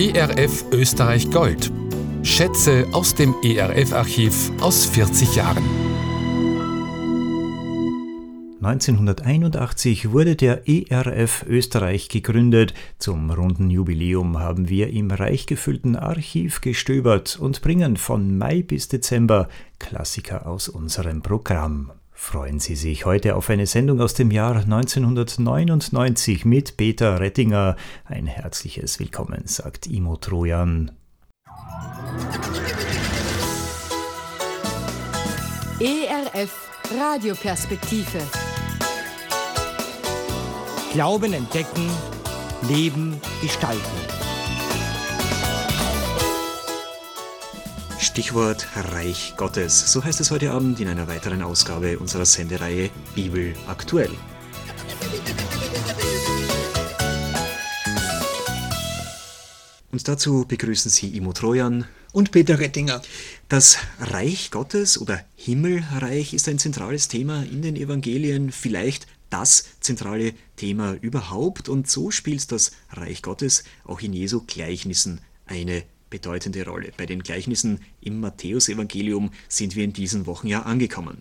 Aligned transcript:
ERF 0.00 0.64
Österreich 0.70 1.28
Gold. 1.28 1.72
Schätze 2.22 2.86
aus 2.92 3.16
dem 3.16 3.34
ERF-Archiv 3.42 4.52
aus 4.60 4.86
40 4.86 5.34
Jahren. 5.34 5.64
1981 8.62 10.12
wurde 10.12 10.36
der 10.36 10.68
ERF 10.68 11.44
Österreich 11.48 12.08
gegründet. 12.08 12.74
Zum 12.98 13.28
runden 13.32 13.70
Jubiläum 13.70 14.38
haben 14.38 14.68
wir 14.68 14.90
im 14.90 15.10
reich 15.10 15.46
gefüllten 15.46 15.96
Archiv 15.96 16.60
gestöbert 16.60 17.36
und 17.40 17.60
bringen 17.60 17.96
von 17.96 18.38
Mai 18.38 18.62
bis 18.62 18.86
Dezember 18.86 19.48
Klassiker 19.80 20.46
aus 20.46 20.68
unserem 20.68 21.22
Programm. 21.22 21.90
Freuen 22.20 22.58
Sie 22.58 22.74
sich 22.74 23.06
heute 23.06 23.36
auf 23.36 23.48
eine 23.48 23.64
Sendung 23.64 24.00
aus 24.02 24.12
dem 24.12 24.30
Jahr 24.32 24.56
1999 24.56 26.44
mit 26.44 26.76
Peter 26.76 27.20
Rettinger. 27.20 27.76
Ein 28.04 28.26
herzliches 28.26 28.98
Willkommen, 28.98 29.42
sagt 29.46 29.86
Imo 29.86 30.16
Trojan. 30.16 30.90
ERF 35.80 36.68
Radioperspektive. 36.90 38.18
Glauben 40.92 41.32
entdecken, 41.32 41.88
Leben 42.68 43.18
gestalten. 43.40 44.17
Stichwort 48.00 48.66
Reich 48.76 49.34
Gottes. 49.36 49.92
So 49.92 50.04
heißt 50.04 50.20
es 50.20 50.30
heute 50.30 50.52
Abend 50.52 50.78
in 50.78 50.86
einer 50.86 51.08
weiteren 51.08 51.42
Ausgabe 51.42 51.98
unserer 51.98 52.26
Sendereihe 52.26 52.90
Bibel 53.14 53.54
aktuell. 53.66 54.10
Und 59.90 60.06
dazu 60.06 60.44
begrüßen 60.46 60.90
Sie 60.90 61.16
Imo 61.16 61.32
Trojan 61.32 61.86
und 62.12 62.30
Peter 62.30 62.60
Rettinger. 62.60 63.02
Das 63.48 63.78
Reich 63.98 64.52
Gottes 64.52 65.00
oder 65.00 65.24
Himmelreich 65.34 66.34
ist 66.34 66.48
ein 66.48 66.60
zentrales 66.60 67.08
Thema 67.08 67.42
in 67.42 67.62
den 67.62 67.74
Evangelien, 67.74 68.52
vielleicht 68.52 69.08
das 69.28 69.64
zentrale 69.80 70.34
Thema 70.54 70.94
überhaupt. 71.00 71.68
Und 71.68 71.90
so 71.90 72.12
spielt 72.12 72.52
das 72.52 72.70
Reich 72.92 73.22
Gottes 73.22 73.64
auch 73.84 74.00
in 74.00 74.12
Jesu 74.12 74.44
Gleichnissen 74.46 75.20
eine 75.46 75.82
bedeutende 76.10 76.64
Rolle. 76.64 76.92
Bei 76.96 77.06
den 77.06 77.22
Gleichnissen 77.22 77.80
im 78.00 78.20
Matthäusevangelium 78.20 79.30
sind 79.48 79.76
wir 79.76 79.84
in 79.84 79.92
diesen 79.92 80.26
Wochen 80.26 80.46
ja 80.46 80.62
angekommen. 80.62 81.18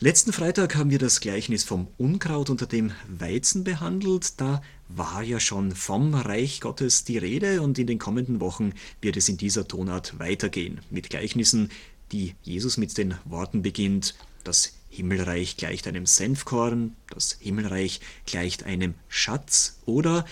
Letzten 0.00 0.32
Freitag 0.32 0.76
haben 0.76 0.90
wir 0.90 0.98
das 0.98 1.20
Gleichnis 1.20 1.64
vom 1.64 1.88
Unkraut 1.98 2.50
unter 2.50 2.66
dem 2.66 2.92
Weizen 3.08 3.64
behandelt. 3.64 4.40
Da 4.40 4.62
war 4.88 5.22
ja 5.22 5.40
schon 5.40 5.72
vom 5.72 6.14
Reich 6.14 6.60
Gottes 6.60 7.04
die 7.04 7.18
Rede 7.18 7.62
und 7.62 7.78
in 7.78 7.86
den 7.86 7.98
kommenden 7.98 8.40
Wochen 8.40 8.72
wird 9.00 9.16
es 9.16 9.28
in 9.28 9.36
dieser 9.36 9.66
Tonart 9.66 10.18
weitergehen 10.18 10.80
mit 10.90 11.10
Gleichnissen, 11.10 11.70
die 12.12 12.34
Jesus 12.42 12.76
mit 12.76 12.96
den 12.98 13.14
Worten 13.24 13.62
beginnt, 13.62 14.14
das 14.44 14.74
Himmelreich 14.90 15.56
gleicht 15.56 15.88
einem 15.88 16.06
Senfkorn, 16.06 16.94
das 17.08 17.38
Himmelreich 17.40 18.00
gleicht 18.26 18.62
einem 18.62 18.94
Schatz 19.08 19.78
oder 19.86 20.24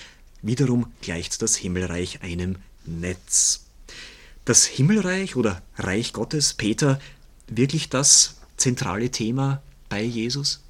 wiederum 0.42 0.92
gleicht 1.00 1.42
das 1.42 1.56
Himmelreich 1.56 2.22
einem 2.22 2.56
Netz 2.84 3.64
das 4.44 4.64
Himmelreich 4.66 5.36
oder 5.36 5.62
Reich 5.76 6.12
Gottes, 6.12 6.54
Peter, 6.54 7.00
wirklich 7.48 7.88
das 7.88 8.36
zentrale 8.56 9.10
Thema 9.10 9.62
bei 9.88 10.02
Jesus? 10.02 10.60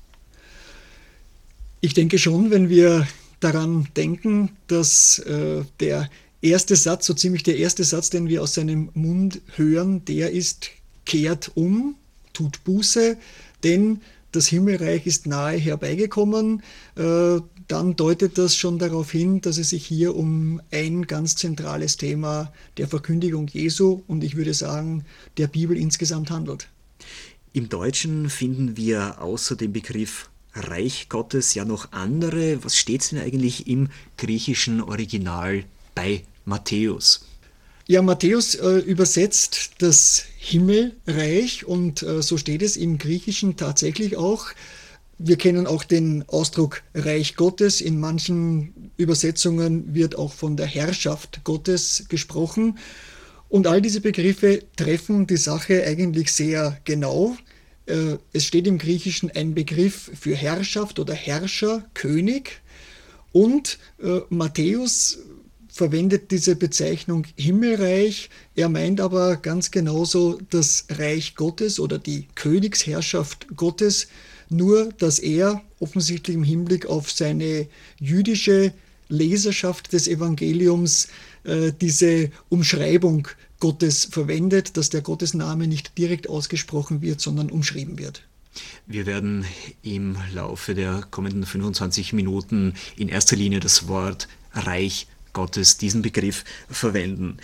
Ich 1.81 1.95
denke 1.95 2.19
schon, 2.19 2.51
wenn 2.51 2.69
wir 2.69 3.07
daran 3.41 3.89
denken, 3.97 4.57
dass 4.69 5.19
äh, 5.21 5.65
der 5.81 6.09
erste 6.41 6.77
Satz, 6.77 7.07
so 7.07 7.15
ziemlich 7.15 7.43
der 7.43 7.57
erste 7.57 7.85
Satz, 7.85 8.11
den 8.11 8.29
wir 8.29 8.43
aus 8.43 8.55
seinem 8.55 8.91
Mund 8.95 9.41
hören, 9.57 10.05
der 10.05 10.31
ist, 10.31 10.71
kehrt 11.05 11.51
um, 11.55 11.97
tut 12.33 12.63
Buße, 12.65 13.17
denn 13.65 14.01
das 14.33 14.47
Himmelreich 14.49 15.07
ist 15.07 15.27
nahe 15.27 15.57
herbeigekommen. 15.57 16.63
Äh, 16.97 17.41
dann 17.69 17.97
deutet 17.97 18.39
das 18.39 18.57
schon 18.57 18.79
darauf 18.79 19.13
hin, 19.13 19.41
dass 19.41 19.59
es 19.59 19.71
sich 19.71 19.87
hier 19.87 20.17
um 20.17 20.61
ein 20.71 21.07
ganz 21.07 21.37
zentrales 21.37 21.97
Thema 21.97 22.53
der 22.77 22.89
Verkündigung 22.89 23.47
Jesu 23.49 24.03
und 24.09 24.25
ich 24.25 24.37
würde 24.37 24.55
sagen 24.55 25.05
der 25.37 25.47
Bibel 25.47 25.77
insgesamt 25.77 26.31
handelt. 26.31 26.69
Im 27.53 27.69
Deutschen 27.69 28.31
finden 28.31 28.77
wir 28.77 29.21
außer 29.21 29.57
dem 29.57 29.73
Begriff 29.73 30.31
Reich 30.55 31.09
Gottes 31.09 31.55
ja 31.55 31.65
noch 31.65 31.93
andere. 31.93 32.63
Was 32.65 32.77
steht 32.77 33.11
denn 33.11 33.19
eigentlich 33.19 33.67
im 33.69 33.89
griechischen 34.19 34.83
Original 34.83 35.65
bei 35.95 36.25
Matthäus? 36.45 37.27
Ja, 37.93 38.01
Matthäus 38.01 38.55
äh, 38.55 38.79
übersetzt 38.79 39.73
das 39.81 40.25
Himmelreich 40.39 41.67
und 41.67 42.03
äh, 42.03 42.23
so 42.23 42.39
steht 42.39 42.63
es 42.63 42.79
im 42.79 42.97
Griechischen 42.97 43.59
tatsächlich 43.59 44.17
auch. 44.17 44.47
Wir 45.19 45.37
kennen 45.37 45.67
auch 45.67 45.85
den 45.85 46.27
Ausdruck 46.27 46.85
Reich 46.95 47.37
Gottes. 47.37 47.83
In 47.83 48.01
manchen 48.01 48.93
Übersetzungen 48.97 49.95
wird 49.95 50.17
auch 50.17 50.33
von 50.33 50.57
der 50.57 50.65
Herrschaft 50.65 51.45
Gottes 51.45 52.07
gesprochen. 52.09 52.79
Und 53.51 53.67
all 53.67 53.83
diese 53.83 54.01
Begriffe 54.01 54.63
treffen 54.77 55.27
die 55.27 55.37
Sache 55.37 55.85
eigentlich 55.85 56.33
sehr 56.33 56.81
genau. 56.85 57.37
Äh, 57.85 58.17
es 58.33 58.47
steht 58.47 58.67
im 58.67 58.79
Griechischen 58.79 59.31
ein 59.33 59.53
Begriff 59.53 60.11
für 60.19 60.35
Herrschaft 60.35 60.99
oder 60.99 61.13
Herrscher, 61.13 61.85
König. 61.93 62.63
Und 63.33 63.79
äh, 64.03 64.21
Matthäus 64.31 65.19
verwendet 65.73 66.31
diese 66.31 66.55
Bezeichnung 66.55 67.27
Himmelreich. 67.37 68.31
Er 68.55 68.69
meint 68.69 69.01
aber 69.01 69.37
ganz 69.37 69.71
genauso 69.71 70.39
das 70.51 70.87
Reich 70.91 71.35
Gottes 71.35 71.81
oder 71.81 71.99
die 71.99 72.27
Königsherrschaft 72.35 73.49
Gottes 73.57 74.09
nur 74.53 74.93
dass 74.99 75.19
er 75.19 75.63
offensichtlich 75.81 76.37
im 76.37 76.45
Hinblick 76.45 76.87
auf 76.87 77.11
seine 77.11 77.67
jüdische 77.99 78.73
Leserschaft 79.09 79.93
des 79.93 80.07
Evangeliums 80.07 81.09
äh, 81.45 81.73
diese 81.81 82.31
Umschreibung 82.49 83.29
Gottes 83.59 84.05
verwendet, 84.11 84.77
dass 84.77 84.91
der 84.91 85.03
Gottesname 85.03 85.67
nicht 85.67 85.97
direkt 85.99 86.29
ausgesprochen 86.29 87.03
wird, 87.03 87.21
sondern 87.21 87.51
umschrieben 87.51 87.99
wird. 87.99 88.23
Wir 88.87 89.07
werden 89.07 89.45
im 89.83 90.17
Laufe 90.35 90.75
der 90.75 91.05
kommenden 91.11 91.47
25 91.47 92.13
Minuten 92.13 92.75
in 92.97 93.09
erster 93.09 93.37
Linie 93.37 93.61
das 93.61 93.89
Wort 93.89 94.29
Reich 94.53 95.07
Gottes, 95.33 95.77
diesen 95.77 96.03
Begriff 96.03 96.45
verwenden. 96.71 97.39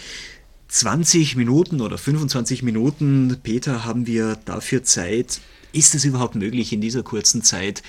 20 0.68 1.36
Minuten 1.36 1.80
oder 1.80 1.96
25 1.96 2.62
Minuten, 2.62 3.38
Peter, 3.42 3.84
haben 3.84 4.06
wir 4.06 4.38
dafür 4.44 4.84
Zeit, 4.84 5.40
ist 5.72 5.94
es 5.94 6.04
überhaupt 6.04 6.34
möglich, 6.34 6.72
in 6.72 6.80
dieser 6.80 7.02
kurzen 7.02 7.42
Zeit 7.42 7.82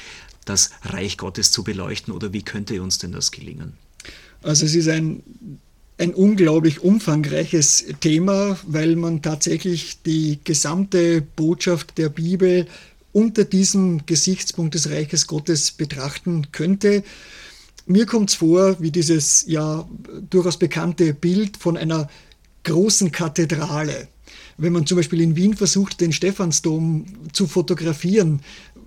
das 0.46 0.72
Reich 0.84 1.18
Gottes 1.18 1.52
zu 1.52 1.64
beleuchten 1.64 2.14
oder 2.14 2.34
wie 2.34 2.42
könnte 2.42 2.82
uns 2.82 2.98
denn 2.98 3.12
das 3.12 3.32
gelingen? 3.32 3.74
Also 4.42 4.66
es 4.66 4.74
ist 4.74 4.88
ein, 4.88 5.22
ein 5.98 6.14
unglaublich 6.14 6.80
umfangreiches 6.82 7.86
Thema, 8.00 8.58
weil 8.66 8.96
man 8.96 9.22
tatsächlich 9.22 10.02
die 10.04 10.40
gesamte 10.44 11.22
Botschaft 11.22 11.98
der 11.98 12.10
Bibel 12.10 12.68
unter 13.12 13.44
diesem 13.44 14.06
Gesichtspunkt 14.06 14.76
des 14.76 14.90
Reiches 14.90 15.28
Gottes 15.28 15.72
betrachten 15.72 16.52
könnte. 16.52 17.04
Mir 17.92 18.06
kommt 18.06 18.30
es 18.30 18.36
vor, 18.36 18.80
wie 18.80 18.92
dieses 18.92 19.46
ja 19.48 19.90
durchaus 20.30 20.58
bekannte 20.58 21.12
Bild 21.12 21.58
von 21.58 21.76
einer 21.76 22.08
großen 22.64 23.12
Kathedrale. 23.12 24.08
Wenn 24.60 24.74
man 24.74 24.86
zum 24.86 24.98
Beispiel 24.98 25.22
in 25.22 25.36
Wien 25.36 25.56
versucht, 25.56 26.00
den 26.00 26.14
Stephansdom 26.14 27.06
zu 27.34 27.48
fotografieren, 27.48 28.42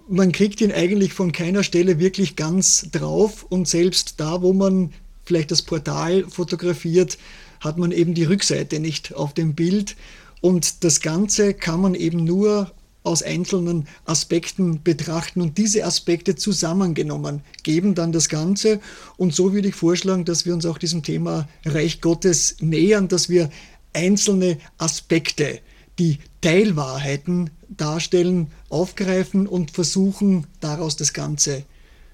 man 0.08 0.30
kriegt 0.30 0.60
ihn 0.60 0.70
eigentlich 0.70 1.14
von 1.14 1.32
keiner 1.32 1.64
Stelle 1.64 1.98
wirklich 1.98 2.36
ganz 2.36 2.91
drauf 2.92 3.44
und 3.48 3.66
selbst 3.66 4.20
da, 4.20 4.41
wo 4.41 4.52
man 4.52 4.92
vielleicht 5.24 5.50
das 5.50 5.62
Portal 5.62 6.24
fotografiert, 6.28 7.18
hat 7.59 7.78
man 7.78 7.91
eben 7.91 8.15
die 8.15 8.22
Rückseite 8.22 8.78
nicht 8.78 9.15
auf 9.16 9.34
dem 9.34 9.54
Bild. 9.56 9.97
Und 10.41 10.84
das 10.84 11.00
Ganze 11.00 11.54
kann 11.54 11.80
man 11.80 11.97
eben 11.97 12.22
nur 12.22 12.71
aus 13.04 13.22
einzelnen 13.22 13.89
Aspekten 14.04 14.83
betrachten 14.83 15.41
und 15.41 15.59
diese 15.59 15.84
Aspekte 15.84 16.37
zusammengenommen 16.37 17.41
geben 17.63 17.95
dann 17.95 18.13
das 18.13 18.28
Ganze. 18.28 18.81
Und 19.16 19.34
so 19.34 19.53
würde 19.53 19.69
ich 19.69 19.75
vorschlagen, 19.75 20.25
dass 20.25 20.47
wir 20.47 20.54
uns 20.54 20.66
auch 20.66 20.78
diesem 20.78 21.03
Thema 21.03 21.49
Reich 21.65 22.01
Gottes 22.01 22.57
nähern, 22.60 23.09
dass 23.09 23.28
wir 23.28 23.51
einzelne 23.93 24.59
Aspekte, 24.78 25.60
die 25.99 26.19
Teilwahrheiten 26.41 27.51
darstellen, 27.69 28.49
aufgreifen 28.69 29.47
und 29.47 29.72
versuchen 29.72 30.47
daraus 30.60 30.97
das 30.97 31.13
Ganze 31.13 31.65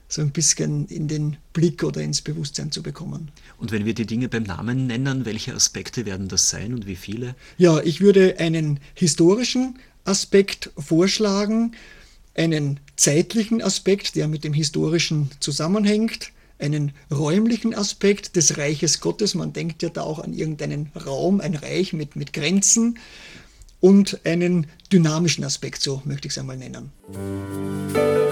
so 0.08 0.22
ein 0.22 0.30
bisschen 0.30 0.86
in 0.86 1.06
den 1.06 1.36
Blick 1.52 1.84
oder 1.84 2.00
ins 2.00 2.22
Bewusstsein 2.22 2.72
zu 2.72 2.82
bekommen. 2.82 3.30
Und 3.58 3.72
wenn 3.72 3.84
wir 3.84 3.92
die 3.92 4.06
Dinge 4.06 4.28
beim 4.28 4.44
Namen 4.44 4.86
nennen, 4.86 5.26
welche 5.26 5.54
Aspekte 5.54 6.06
werden 6.06 6.28
das 6.28 6.48
sein 6.48 6.72
und 6.72 6.86
wie 6.86 6.96
viele? 6.96 7.34
Ja, 7.58 7.80
ich 7.80 8.00
würde 8.00 8.36
einen 8.38 8.80
historischen 8.94 9.78
Aspekt 10.04 10.70
vorschlagen, 10.78 11.72
einen 12.34 12.80
zeitlichen 12.96 13.62
Aspekt, 13.62 14.16
der 14.16 14.28
mit 14.28 14.44
dem 14.44 14.52
historischen 14.52 15.30
zusammenhängt, 15.40 16.32
einen 16.58 16.92
räumlichen 17.10 17.74
Aspekt 17.74 18.36
des 18.36 18.58
Reiches 18.58 19.00
Gottes. 19.00 19.34
Man 19.34 19.52
denkt 19.52 19.82
ja 19.82 19.88
da 19.88 20.02
auch 20.02 20.18
an 20.18 20.32
irgendeinen 20.32 20.90
Raum, 20.94 21.40
ein 21.40 21.54
Reich 21.54 21.92
mit, 21.92 22.16
mit 22.16 22.32
Grenzen 22.32 22.98
und 23.80 24.20
einen 24.24 24.66
dynamischen 24.92 25.44
Aspekt, 25.44 25.82
so 25.82 26.02
möchte 26.04 26.26
ich 26.26 26.32
es 26.32 26.38
einmal 26.38 26.56
nennen. 26.56 26.92
Kommen 27.12 28.27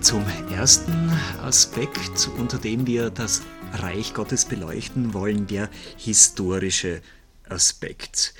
zum 0.00 0.24
ersten 0.50 1.10
Aspekt, 1.42 2.28
unter 2.38 2.58
dem 2.58 2.86
wir 2.86 3.10
das 3.10 3.42
Reich 3.72 4.14
Gottes 4.14 4.44
beleuchten 4.44 5.14
wollen, 5.14 5.46
der 5.46 5.70
historische 5.96 7.00
Aspekt. 7.48 8.34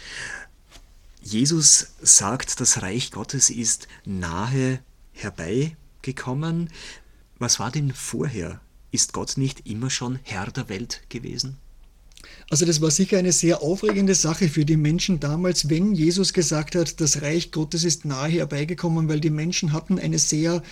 Jesus 1.22 1.94
sagt, 2.02 2.60
das 2.60 2.82
Reich 2.82 3.10
Gottes 3.10 3.50
ist 3.50 3.88
nahe 4.04 4.80
herbeigekommen. 5.12 6.70
Was 7.38 7.58
war 7.58 7.70
denn 7.70 7.92
vorher? 7.92 8.60
Ist 8.90 9.12
Gott 9.12 9.36
nicht 9.36 9.66
immer 9.66 9.90
schon 9.90 10.18
Herr 10.22 10.50
der 10.50 10.68
Welt 10.68 11.02
gewesen? 11.08 11.56
Also 12.50 12.64
das 12.64 12.80
war 12.80 12.90
sicher 12.90 13.18
eine 13.18 13.32
sehr 13.32 13.62
aufregende 13.62 14.14
Sache 14.14 14.48
für 14.48 14.64
die 14.64 14.76
Menschen 14.76 15.20
damals, 15.20 15.68
wenn 15.68 15.94
Jesus 15.94 16.32
gesagt 16.32 16.74
hat, 16.74 17.00
das 17.00 17.22
Reich 17.22 17.50
Gottes 17.50 17.84
ist 17.84 18.04
nahe 18.04 18.30
herbeigekommen, 18.30 19.08
weil 19.08 19.20
die 19.20 19.30
Menschen 19.30 19.72
hatten 19.72 19.98
eine 19.98 20.18
sehr 20.18 20.62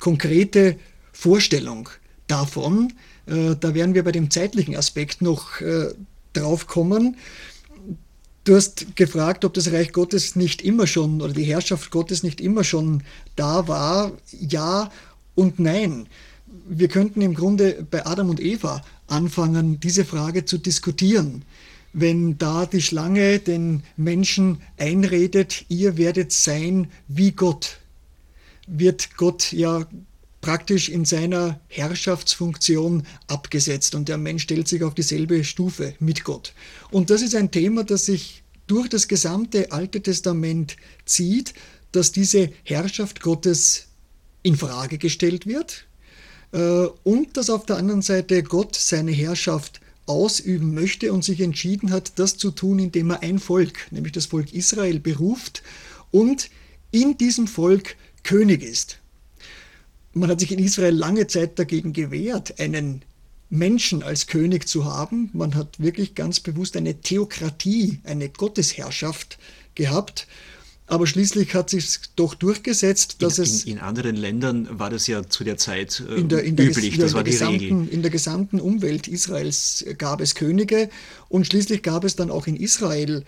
konkrete 0.00 0.76
Vorstellung 1.12 1.88
davon. 2.26 2.92
Äh, 3.26 3.56
da 3.58 3.74
werden 3.74 3.94
wir 3.94 4.02
bei 4.02 4.12
dem 4.12 4.30
zeitlichen 4.30 4.76
Aspekt 4.76 5.22
noch 5.22 5.60
äh, 5.60 5.94
drauf 6.32 6.66
kommen. 6.66 7.16
Du 8.44 8.56
hast 8.56 8.96
gefragt, 8.96 9.44
ob 9.44 9.54
das 9.54 9.70
Reich 9.70 9.92
Gottes 9.92 10.34
nicht 10.34 10.62
immer 10.62 10.86
schon 10.86 11.20
oder 11.20 11.32
die 11.32 11.44
Herrschaft 11.44 11.90
Gottes 11.90 12.22
nicht 12.22 12.40
immer 12.40 12.64
schon 12.64 13.02
da 13.36 13.68
war. 13.68 14.12
Ja 14.40 14.90
und 15.34 15.58
nein. 15.58 16.06
Wir 16.68 16.88
könnten 16.88 17.20
im 17.20 17.34
Grunde 17.34 17.86
bei 17.90 18.06
Adam 18.06 18.30
und 18.30 18.40
Eva 18.40 18.82
anfangen, 19.06 19.78
diese 19.80 20.04
Frage 20.04 20.44
zu 20.46 20.58
diskutieren. 20.58 21.42
Wenn 21.92 22.38
da 22.38 22.66
die 22.66 22.82
Schlange 22.82 23.40
den 23.40 23.82
Menschen 23.96 24.58
einredet, 24.78 25.64
ihr 25.68 25.96
werdet 25.96 26.32
sein 26.32 26.88
wie 27.08 27.32
Gott, 27.32 27.79
wird 28.70 29.16
Gott 29.16 29.52
ja 29.52 29.86
praktisch 30.40 30.88
in 30.88 31.04
seiner 31.04 31.60
Herrschaftsfunktion 31.68 33.02
abgesetzt 33.26 33.94
und 33.94 34.08
der 34.08 34.16
Mensch 34.16 34.44
stellt 34.44 34.68
sich 34.68 34.82
auf 34.82 34.94
dieselbe 34.94 35.44
Stufe 35.44 35.94
mit 35.98 36.24
Gott. 36.24 36.54
Und 36.90 37.10
das 37.10 37.22
ist 37.22 37.34
ein 37.34 37.50
Thema, 37.50 37.84
das 37.84 38.06
sich 38.06 38.42
durch 38.66 38.88
das 38.88 39.08
gesamte 39.08 39.72
Alte 39.72 40.00
Testament 40.00 40.76
zieht, 41.04 41.54
dass 41.92 42.12
diese 42.12 42.50
Herrschaft 42.64 43.20
Gottes 43.20 43.88
in 44.42 44.56
Frage 44.56 44.96
gestellt 44.96 45.46
wird 45.46 45.86
äh, 46.52 46.86
und 47.02 47.36
dass 47.36 47.50
auf 47.50 47.66
der 47.66 47.76
anderen 47.76 48.02
Seite 48.02 48.42
Gott 48.42 48.76
seine 48.76 49.10
Herrschaft 49.10 49.80
ausüben 50.06 50.72
möchte 50.72 51.12
und 51.12 51.24
sich 51.24 51.40
entschieden 51.40 51.90
hat, 51.90 52.18
das 52.18 52.36
zu 52.36 52.50
tun, 52.50 52.78
indem 52.78 53.10
er 53.10 53.22
ein 53.22 53.38
Volk, 53.38 53.86
nämlich 53.90 54.12
das 54.12 54.26
Volk 54.26 54.52
Israel, 54.54 54.98
beruft 55.00 55.62
und 56.10 56.50
in 56.90 57.18
diesem 57.18 57.46
Volk 57.46 57.96
König 58.22 58.62
ist. 58.62 58.98
Man 60.12 60.28
hat 60.28 60.40
sich 60.40 60.52
in 60.52 60.58
Israel 60.58 60.94
lange 60.94 61.26
Zeit 61.26 61.58
dagegen 61.58 61.92
gewehrt, 61.92 62.58
einen 62.58 63.02
Menschen 63.48 64.02
als 64.02 64.26
König 64.26 64.68
zu 64.68 64.84
haben. 64.84 65.30
Man 65.32 65.54
hat 65.54 65.80
wirklich 65.80 66.14
ganz 66.14 66.40
bewusst 66.40 66.76
eine 66.76 67.00
Theokratie, 67.00 68.00
eine 68.04 68.28
Gottesherrschaft 68.28 69.38
gehabt. 69.74 70.26
Aber 70.86 71.06
schließlich 71.06 71.54
hat 71.54 71.70
sich 71.70 71.98
doch 72.16 72.34
durchgesetzt, 72.34 73.22
dass 73.22 73.38
in, 73.38 73.44
es. 73.44 73.64
In, 73.64 73.78
anderen 73.78 74.16
Ländern 74.16 74.68
war 74.78 74.90
das 74.90 75.06
ja 75.06 75.24
zu 75.28 75.44
der 75.44 75.56
Zeit 75.56 76.02
äh, 76.08 76.14
in 76.16 76.28
der, 76.28 76.42
in 76.42 76.56
der, 76.56 76.66
üblich, 76.66 76.98
das 76.98 77.14
war 77.14 77.22
die 77.22 77.36
Regel. 77.36 77.88
In 77.88 78.02
der 78.02 78.10
gesamten 78.10 78.60
Umwelt 78.60 79.06
Israels 79.06 79.84
gab 79.98 80.20
es 80.20 80.34
Könige 80.34 80.90
und 81.28 81.46
schließlich 81.46 81.84
gab 81.84 82.02
es 82.04 82.16
dann 82.16 82.30
auch 82.30 82.48
in 82.48 82.56
Israel 82.56 83.24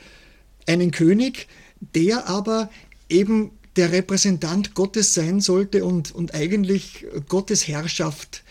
einen 0.66 0.90
König, 0.90 1.46
der 1.94 2.28
aber 2.28 2.68
eben 3.08 3.52
der 3.76 3.92
Repräsentant 3.92 4.74
Gottes 4.74 5.14
sein 5.14 5.40
sollte 5.40 5.84
und, 5.84 6.14
und 6.14 6.34
eigentlich 6.34 7.06
Gottes 7.28 7.66
Herrschaft 7.68 8.42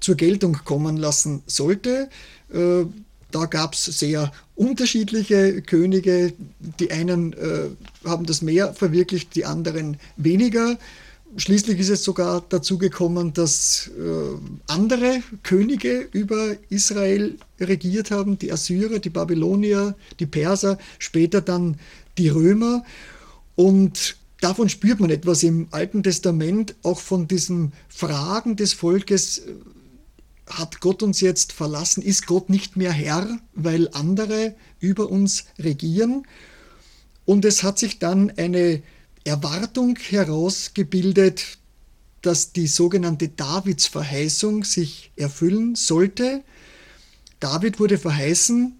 zur 0.00 0.14
Geltung 0.16 0.58
kommen 0.64 0.96
lassen 0.96 1.42
sollte. 1.46 2.08
Äh, 2.52 2.84
da 3.30 3.44
gab 3.46 3.74
es 3.74 3.84
sehr 3.84 4.32
unterschiedliche 4.56 5.62
Könige. 5.62 6.32
Die 6.80 6.90
einen 6.90 7.32
äh, 7.34 7.68
haben 8.04 8.26
das 8.26 8.42
mehr 8.42 8.74
verwirklicht, 8.74 9.34
die 9.34 9.44
anderen 9.44 9.98
weniger. 10.16 10.78
Schließlich 11.36 11.78
ist 11.78 11.90
es 11.90 12.02
sogar 12.02 12.44
dazu 12.48 12.76
gekommen, 12.76 13.32
dass 13.32 13.88
äh, 13.96 14.36
andere 14.66 15.22
Könige 15.44 16.08
über 16.10 16.56
Israel 16.70 17.38
regiert 17.60 18.10
haben, 18.10 18.36
die 18.36 18.50
Assyrer, 18.50 18.98
die 18.98 19.10
Babylonier, 19.10 19.94
die 20.18 20.26
Perser, 20.26 20.76
später 20.98 21.40
dann 21.40 21.78
die 22.18 22.30
Römer. 22.30 22.84
Und 23.54 24.16
davon 24.40 24.68
spürt 24.68 25.00
man 25.00 25.10
etwas 25.10 25.42
im 25.42 25.68
Alten 25.70 26.02
Testament, 26.02 26.74
auch 26.82 27.00
von 27.00 27.28
diesen 27.28 27.72
Fragen 27.88 28.56
des 28.56 28.72
Volkes. 28.72 29.42
Hat 30.46 30.80
Gott 30.80 31.02
uns 31.02 31.20
jetzt 31.20 31.52
verlassen? 31.52 32.02
Ist 32.02 32.26
Gott 32.26 32.50
nicht 32.50 32.76
mehr 32.76 32.92
Herr, 32.92 33.38
weil 33.54 33.88
andere 33.92 34.54
über 34.80 35.08
uns 35.08 35.44
regieren? 35.58 36.26
Und 37.24 37.44
es 37.44 37.62
hat 37.62 37.78
sich 37.78 37.98
dann 37.98 38.32
eine 38.36 38.82
Erwartung 39.24 39.96
herausgebildet, 39.96 41.58
dass 42.22 42.52
die 42.52 42.66
sogenannte 42.66 43.28
Davidsverheißung 43.28 44.64
sich 44.64 45.12
erfüllen 45.16 45.74
sollte. 45.74 46.42
David 47.38 47.78
wurde 47.78 47.98
verheißen, 47.98 48.79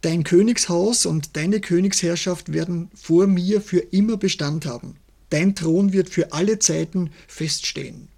Dein 0.00 0.22
Königshaus 0.22 1.06
und 1.06 1.36
deine 1.36 1.60
Königsherrschaft 1.60 2.52
werden 2.52 2.90
vor 2.94 3.26
mir 3.26 3.60
für 3.60 3.80
immer 3.80 4.16
Bestand 4.16 4.64
haben. 4.64 4.94
Dein 5.30 5.54
Thron 5.56 5.92
wird 5.92 6.08
für 6.08 6.32
alle 6.32 6.58
Zeiten 6.60 7.10
feststehen. 7.26 8.08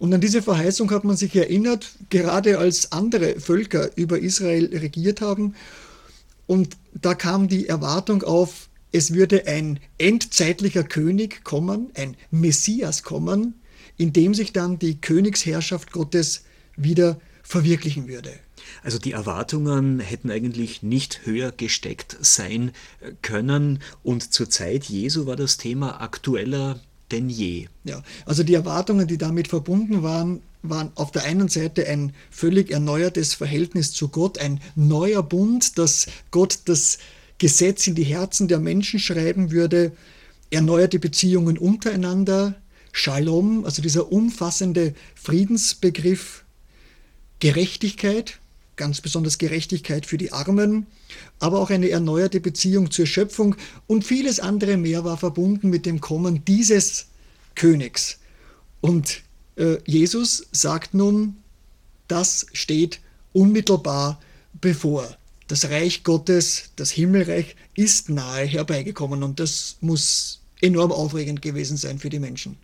Und 0.00 0.12
an 0.12 0.20
diese 0.20 0.42
Verheißung 0.42 0.90
hat 0.90 1.04
man 1.04 1.16
sich 1.16 1.34
erinnert, 1.34 1.90
gerade 2.10 2.58
als 2.58 2.92
andere 2.92 3.40
Völker 3.40 3.90
über 3.96 4.18
Israel 4.18 4.66
regiert 4.76 5.20
haben. 5.20 5.54
Und 6.46 6.76
da 6.94 7.14
kam 7.14 7.48
die 7.48 7.68
Erwartung 7.68 8.22
auf, 8.22 8.68
es 8.90 9.12
würde 9.12 9.46
ein 9.46 9.80
endzeitlicher 9.98 10.82
König 10.82 11.44
kommen, 11.44 11.90
ein 11.94 12.16
Messias 12.30 13.02
kommen, 13.02 13.54
in 13.96 14.12
dem 14.12 14.34
sich 14.34 14.52
dann 14.52 14.78
die 14.78 15.00
Königsherrschaft 15.00 15.92
Gottes 15.92 16.44
wieder 16.76 17.20
verwirklichen 17.42 18.08
würde. 18.08 18.32
Also 18.82 18.98
die 18.98 19.12
Erwartungen 19.12 20.00
hätten 20.00 20.30
eigentlich 20.30 20.82
nicht 20.82 21.26
höher 21.26 21.52
gesteckt 21.52 22.16
sein 22.20 22.72
können 23.22 23.80
und 24.02 24.32
zur 24.32 24.50
Zeit 24.50 24.84
Jesu 24.84 25.26
war 25.26 25.36
das 25.36 25.56
Thema 25.56 26.00
aktueller 26.00 26.80
denn 27.10 27.28
je. 27.30 27.68
Ja, 27.84 28.02
also 28.26 28.42
die 28.42 28.54
Erwartungen, 28.54 29.06
die 29.06 29.18
damit 29.18 29.48
verbunden 29.48 30.02
waren, 30.02 30.42
waren 30.62 30.90
auf 30.96 31.10
der 31.12 31.24
einen 31.24 31.48
Seite 31.48 31.86
ein 31.88 32.12
völlig 32.30 32.70
erneuertes 32.70 33.34
Verhältnis 33.34 33.92
zu 33.92 34.08
Gott, 34.08 34.38
ein 34.38 34.60
neuer 34.74 35.22
Bund, 35.22 35.78
dass 35.78 36.06
Gott 36.30 36.60
das 36.66 36.98
Gesetz 37.38 37.86
in 37.86 37.94
die 37.94 38.04
Herzen 38.04 38.48
der 38.48 38.58
Menschen 38.58 38.98
schreiben 38.98 39.52
würde, 39.52 39.92
erneuerte 40.50 40.98
Beziehungen 40.98 41.58
untereinander, 41.58 42.56
Shalom, 42.90 43.64
also 43.64 43.80
dieser 43.80 44.10
umfassende 44.10 44.94
Friedensbegriff, 45.14 46.44
Gerechtigkeit, 47.38 48.40
ganz 48.78 49.02
besonders 49.02 49.36
Gerechtigkeit 49.36 50.06
für 50.06 50.16
die 50.16 50.32
Armen, 50.32 50.86
aber 51.38 51.58
auch 51.58 51.68
eine 51.68 51.90
erneuerte 51.90 52.40
Beziehung 52.40 52.90
zur 52.90 53.04
Schöpfung 53.04 53.56
und 53.86 54.06
vieles 54.06 54.40
andere 54.40 54.78
mehr 54.78 55.04
war 55.04 55.18
verbunden 55.18 55.68
mit 55.68 55.84
dem 55.84 56.00
Kommen 56.00 56.42
dieses 56.46 57.08
Königs. 57.54 58.18
Und 58.80 59.22
äh, 59.56 59.76
Jesus 59.84 60.46
sagt 60.52 60.94
nun, 60.94 61.36
das 62.06 62.46
steht 62.54 63.00
unmittelbar 63.34 64.20
bevor. 64.60 65.16
Das 65.48 65.70
Reich 65.70 66.04
Gottes, 66.04 66.70
das 66.76 66.90
Himmelreich 66.90 67.56
ist 67.74 68.08
nahe 68.08 68.44
herbeigekommen 68.44 69.22
und 69.22 69.40
das 69.40 69.76
muss 69.80 70.40
enorm 70.60 70.92
aufregend 70.92 71.42
gewesen 71.42 71.76
sein 71.76 71.98
für 71.98 72.10
die 72.10 72.18
Menschen. 72.18 72.56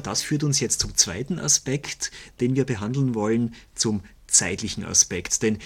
Das 0.00 0.22
führt 0.22 0.44
uns 0.44 0.60
jetzt 0.60 0.80
zum 0.80 0.94
zweiten 0.94 1.38
Aspekt, 1.38 2.10
den 2.40 2.56
wir 2.56 2.64
behandeln 2.64 3.14
wollen, 3.14 3.54
zum 3.74 4.02
zeitlichen 4.26 4.84
Aspekt. 4.84 5.42
Denn 5.42 5.58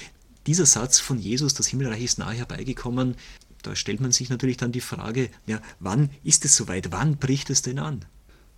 dieser 0.46 0.66
Satz 0.66 1.00
von 1.00 1.18
Jesus, 1.18 1.54
das 1.54 1.66
Himmelreich 1.68 2.02
ist 2.02 2.18
nahe 2.18 2.34
herbeigekommen, 2.34 3.16
da 3.62 3.76
stellt 3.76 4.00
man 4.00 4.12
sich 4.12 4.30
natürlich 4.30 4.56
dann 4.56 4.72
die 4.72 4.80
Frage, 4.80 5.28
ja, 5.46 5.60
wann 5.80 6.10
ist 6.24 6.44
es 6.44 6.56
soweit? 6.56 6.92
Wann 6.92 7.18
bricht 7.18 7.50
es 7.50 7.62
denn 7.62 7.78
an? 7.78 8.04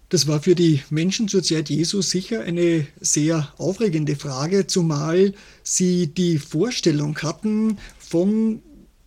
Das 0.08 0.26
war 0.26 0.42
für 0.42 0.54
die 0.54 0.82
Menschen 0.90 1.26
zur 1.26 1.42
Zeit 1.42 1.70
Jesu 1.70 2.02
sicher 2.02 2.42
eine 2.42 2.86
sehr 3.00 3.52
aufregende 3.56 4.14
Frage, 4.14 4.66
zumal 4.66 5.32
sie 5.62 6.08
die 6.08 6.38
Vorstellung 6.38 7.16
hatten 7.18 7.78
von 7.98 8.62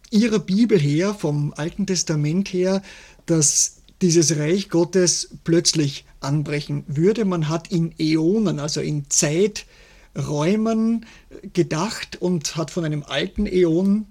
ihrer 0.09 0.39
Bibel 0.39 0.79
her, 0.79 1.13
vom 1.13 1.53
Alten 1.55 1.85
Testament 1.85 2.49
her, 2.49 2.81
dass 3.27 3.74
dieses 4.01 4.37
Reich 4.37 4.69
Gottes 4.69 5.29
plötzlich 5.43 6.05
anbrechen 6.19 6.83
würde. 6.87 7.25
Man 7.25 7.49
hat 7.49 7.71
in 7.71 7.93
Äonen, 7.99 8.59
also 8.59 8.81
in 8.81 9.09
Zeiträumen 9.09 11.05
gedacht 11.53 12.21
und 12.21 12.55
hat 12.55 12.71
von 12.71 12.85
einem 12.85 13.03
alten 13.03 13.45
Äon, 13.45 14.07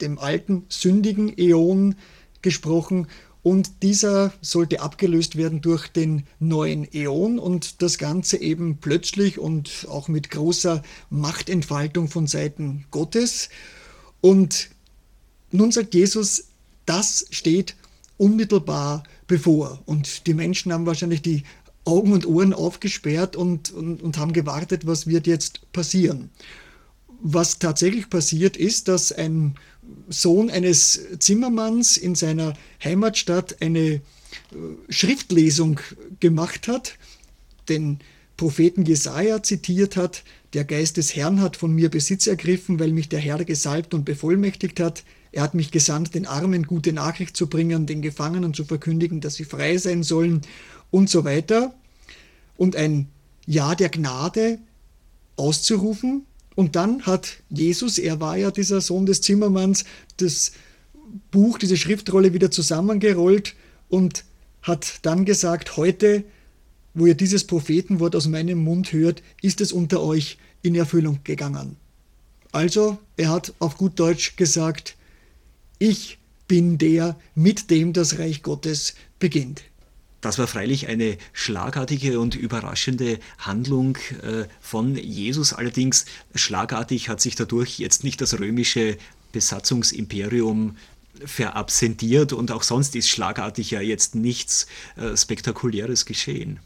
dem 0.00 0.18
alten 0.18 0.64
sündigen 0.68 1.36
Äon 1.36 1.96
gesprochen 2.42 3.06
und 3.44 3.82
dieser 3.82 4.32
sollte 4.40 4.80
abgelöst 4.80 5.36
werden 5.36 5.60
durch 5.60 5.88
den 5.88 6.24
neuen 6.38 6.90
Äon 6.94 7.38
und 7.38 7.82
das 7.82 7.98
Ganze 7.98 8.38
eben 8.38 8.78
plötzlich 8.78 9.38
und 9.38 9.86
auch 9.90 10.08
mit 10.08 10.30
großer 10.30 10.82
Machtentfaltung 11.10 12.08
von 12.08 12.26
Seiten 12.26 12.86
Gottes. 12.90 13.50
Und 14.22 14.70
nun 15.50 15.72
sagt 15.72 15.94
Jesus, 15.94 16.46
das 16.86 17.26
steht 17.30 17.76
unmittelbar 18.16 19.04
bevor. 19.26 19.82
Und 19.86 20.26
die 20.26 20.34
Menschen 20.34 20.72
haben 20.72 20.86
wahrscheinlich 20.86 21.22
die 21.22 21.42
Augen 21.84 22.12
und 22.12 22.26
Ohren 22.26 22.52
aufgesperrt 22.52 23.36
und, 23.36 23.70
und, 23.72 24.02
und 24.02 24.18
haben 24.18 24.32
gewartet, 24.32 24.86
was 24.86 25.06
wird 25.06 25.26
jetzt 25.26 25.70
passieren. 25.72 26.30
Was 27.20 27.58
tatsächlich 27.58 28.10
passiert 28.10 28.56
ist, 28.56 28.88
dass 28.88 29.12
ein 29.12 29.54
Sohn 30.08 30.50
eines 30.50 31.00
Zimmermanns 31.18 31.96
in 31.96 32.14
seiner 32.14 32.54
Heimatstadt 32.82 33.60
eine 33.60 33.78
äh, 33.80 34.00
Schriftlesung 34.88 35.80
gemacht 36.20 36.68
hat, 36.68 36.96
den 37.68 37.98
Propheten 38.36 38.84
Jesaja 38.84 39.42
zitiert 39.42 39.96
hat: 39.96 40.24
Der 40.54 40.64
Geist 40.64 40.96
des 40.96 41.14
Herrn 41.16 41.40
hat 41.40 41.56
von 41.56 41.72
mir 41.72 41.90
Besitz 41.90 42.26
ergriffen, 42.26 42.78
weil 42.78 42.92
mich 42.92 43.08
der 43.08 43.18
Herr 43.18 43.44
gesalbt 43.44 43.92
und 43.92 44.04
bevollmächtigt 44.04 44.80
hat. 44.80 45.04
Er 45.32 45.42
hat 45.42 45.54
mich 45.54 45.72
gesandt, 45.72 46.14
den 46.14 46.26
Armen 46.26 46.62
gute 46.62 46.92
Nachricht 46.92 47.36
zu 47.36 47.48
bringen, 47.48 47.86
den 47.86 48.02
Gefangenen 48.02 48.54
zu 48.54 48.64
verkündigen, 48.64 49.20
dass 49.20 49.34
sie 49.34 49.44
frei 49.44 49.76
sein 49.78 50.02
sollen 50.04 50.42
und 50.90 51.10
so 51.10 51.24
weiter. 51.24 51.74
Und 52.56 52.76
ein 52.76 53.08
Ja 53.46 53.74
der 53.74 53.88
Gnade 53.88 54.58
auszurufen, 55.36 56.24
und 56.54 56.76
dann 56.76 57.02
hat 57.02 57.38
Jesus, 57.50 57.98
er 57.98 58.20
war 58.20 58.36
ja 58.36 58.50
dieser 58.50 58.80
Sohn 58.80 59.06
des 59.06 59.20
Zimmermanns, 59.20 59.84
das 60.18 60.52
Buch, 61.30 61.58
diese 61.58 61.76
Schriftrolle 61.76 62.32
wieder 62.32 62.50
zusammengerollt 62.50 63.54
und 63.88 64.24
hat 64.62 65.00
dann 65.02 65.24
gesagt, 65.24 65.76
heute, 65.76 66.24
wo 66.94 67.06
ihr 67.06 67.14
dieses 67.14 67.44
Prophetenwort 67.44 68.16
aus 68.16 68.28
meinem 68.28 68.62
Mund 68.62 68.92
hört, 68.92 69.22
ist 69.42 69.60
es 69.60 69.72
unter 69.72 70.00
euch 70.02 70.38
in 70.62 70.74
Erfüllung 70.74 71.20
gegangen. 71.24 71.76
Also, 72.52 72.98
er 73.16 73.30
hat 73.30 73.52
auf 73.58 73.76
gut 73.76 73.98
Deutsch 73.98 74.36
gesagt, 74.36 74.96
ich 75.78 76.18
bin 76.46 76.78
der, 76.78 77.16
mit 77.34 77.70
dem 77.70 77.92
das 77.92 78.18
Reich 78.18 78.42
Gottes 78.42 78.94
beginnt. 79.18 79.62
Das 80.20 80.38
war 80.38 80.46
freilich 80.46 80.86
eine 80.86 81.18
schlagartige 81.34 82.18
und 82.18 82.34
überraschende 82.34 83.18
Handlung 83.38 83.98
äh, 84.22 84.44
von 84.60 84.96
Jesus. 84.96 85.52
Allerdings 85.52 86.06
schlagartig 86.34 87.10
hat 87.10 87.20
sich 87.20 87.34
dadurch 87.34 87.78
jetzt 87.78 88.04
nicht 88.04 88.22
das 88.22 88.38
römische 88.38 88.96
Besatzungsimperium 89.32 90.76
verabsentiert 91.24 92.32
und 92.32 92.50
auch 92.52 92.62
sonst 92.62 92.96
ist 92.96 93.08
schlagartig 93.08 93.72
ja 93.72 93.80
jetzt 93.80 94.14
nichts 94.14 94.66
äh, 94.96 95.16
Spektakuläres 95.16 96.06
geschehen. 96.06 96.60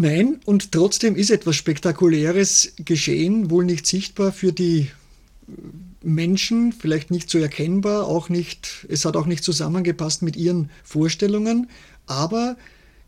Nein, 0.00 0.38
und 0.44 0.70
trotzdem 0.70 1.16
ist 1.16 1.30
etwas 1.30 1.56
Spektakuläres 1.56 2.72
geschehen, 2.84 3.50
wohl 3.50 3.64
nicht 3.64 3.84
sichtbar 3.84 4.30
für 4.30 4.52
die 4.52 4.90
Menschen, 6.04 6.72
vielleicht 6.72 7.10
nicht 7.10 7.28
so 7.28 7.38
erkennbar, 7.38 8.06
auch 8.06 8.28
nicht, 8.28 8.86
es 8.88 9.04
hat 9.04 9.16
auch 9.16 9.26
nicht 9.26 9.42
zusammengepasst 9.42 10.22
mit 10.22 10.36
ihren 10.36 10.70
Vorstellungen, 10.84 11.68
aber 12.06 12.56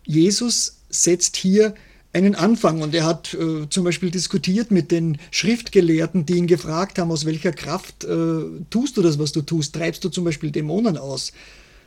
Jesus 0.04 0.78
setzt 0.88 1.36
hier 1.36 1.76
einen 2.12 2.34
Anfang 2.34 2.82
und 2.82 2.92
er 2.92 3.04
hat 3.04 3.34
äh, 3.34 3.68
zum 3.70 3.84
Beispiel 3.84 4.10
diskutiert 4.10 4.72
mit 4.72 4.90
den 4.90 5.18
Schriftgelehrten, 5.30 6.26
die 6.26 6.38
ihn 6.38 6.48
gefragt 6.48 6.98
haben, 6.98 7.12
aus 7.12 7.24
welcher 7.24 7.52
Kraft 7.52 8.02
äh, 8.02 8.40
tust 8.68 8.96
du 8.96 9.02
das, 9.02 9.16
was 9.20 9.30
du 9.30 9.42
tust? 9.42 9.76
Treibst 9.76 10.02
du 10.02 10.08
zum 10.08 10.24
Beispiel 10.24 10.50
Dämonen 10.50 10.98
aus? 10.98 11.32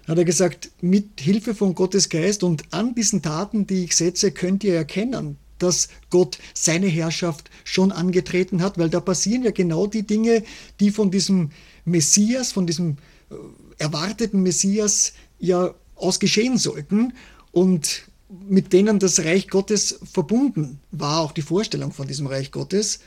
Hat 0.07 0.17
er 0.17 0.25
gesagt, 0.25 0.71
mit 0.81 1.21
Hilfe 1.21 1.55
von 1.55 1.75
Gottes 1.75 2.09
Geist 2.09 2.43
und 2.43 2.73
an 2.73 2.93
diesen 2.93 3.21
Taten, 3.21 3.67
die 3.67 3.85
ich 3.85 3.95
setze, 3.95 4.31
könnt 4.31 4.63
ihr 4.63 4.75
erkennen, 4.75 5.37
dass 5.59 5.87
Gott 6.09 6.39
seine 6.53 6.87
Herrschaft 6.87 7.49
schon 7.63 7.91
angetreten 7.91 8.61
hat, 8.61 8.77
weil 8.77 8.89
da 8.89 8.99
passieren 8.99 9.43
ja 9.43 9.51
genau 9.51 9.87
die 9.87 10.03
Dinge, 10.03 10.43
die 10.79 10.91
von 10.91 11.09
diesem 11.09 11.51
Messias, 11.85 12.51
von 12.51 12.67
diesem 12.67 12.97
äh, 13.29 13.35
erwarteten 13.77 14.43
Messias 14.43 15.13
ja 15.39 15.73
aus 15.95 16.19
geschehen 16.19 16.57
sollten 16.57 17.13
und 17.51 18.03
mit 18.47 18.73
denen 18.73 18.99
das 18.99 19.19
Reich 19.19 19.47
Gottes 19.47 19.99
verbunden 20.11 20.79
war, 20.91 21.21
auch 21.21 21.31
die 21.31 21.41
Vorstellung 21.41 21.91
von 21.91 22.07
diesem 22.07 22.27
Reich 22.27 22.51
Gottes. 22.51 22.99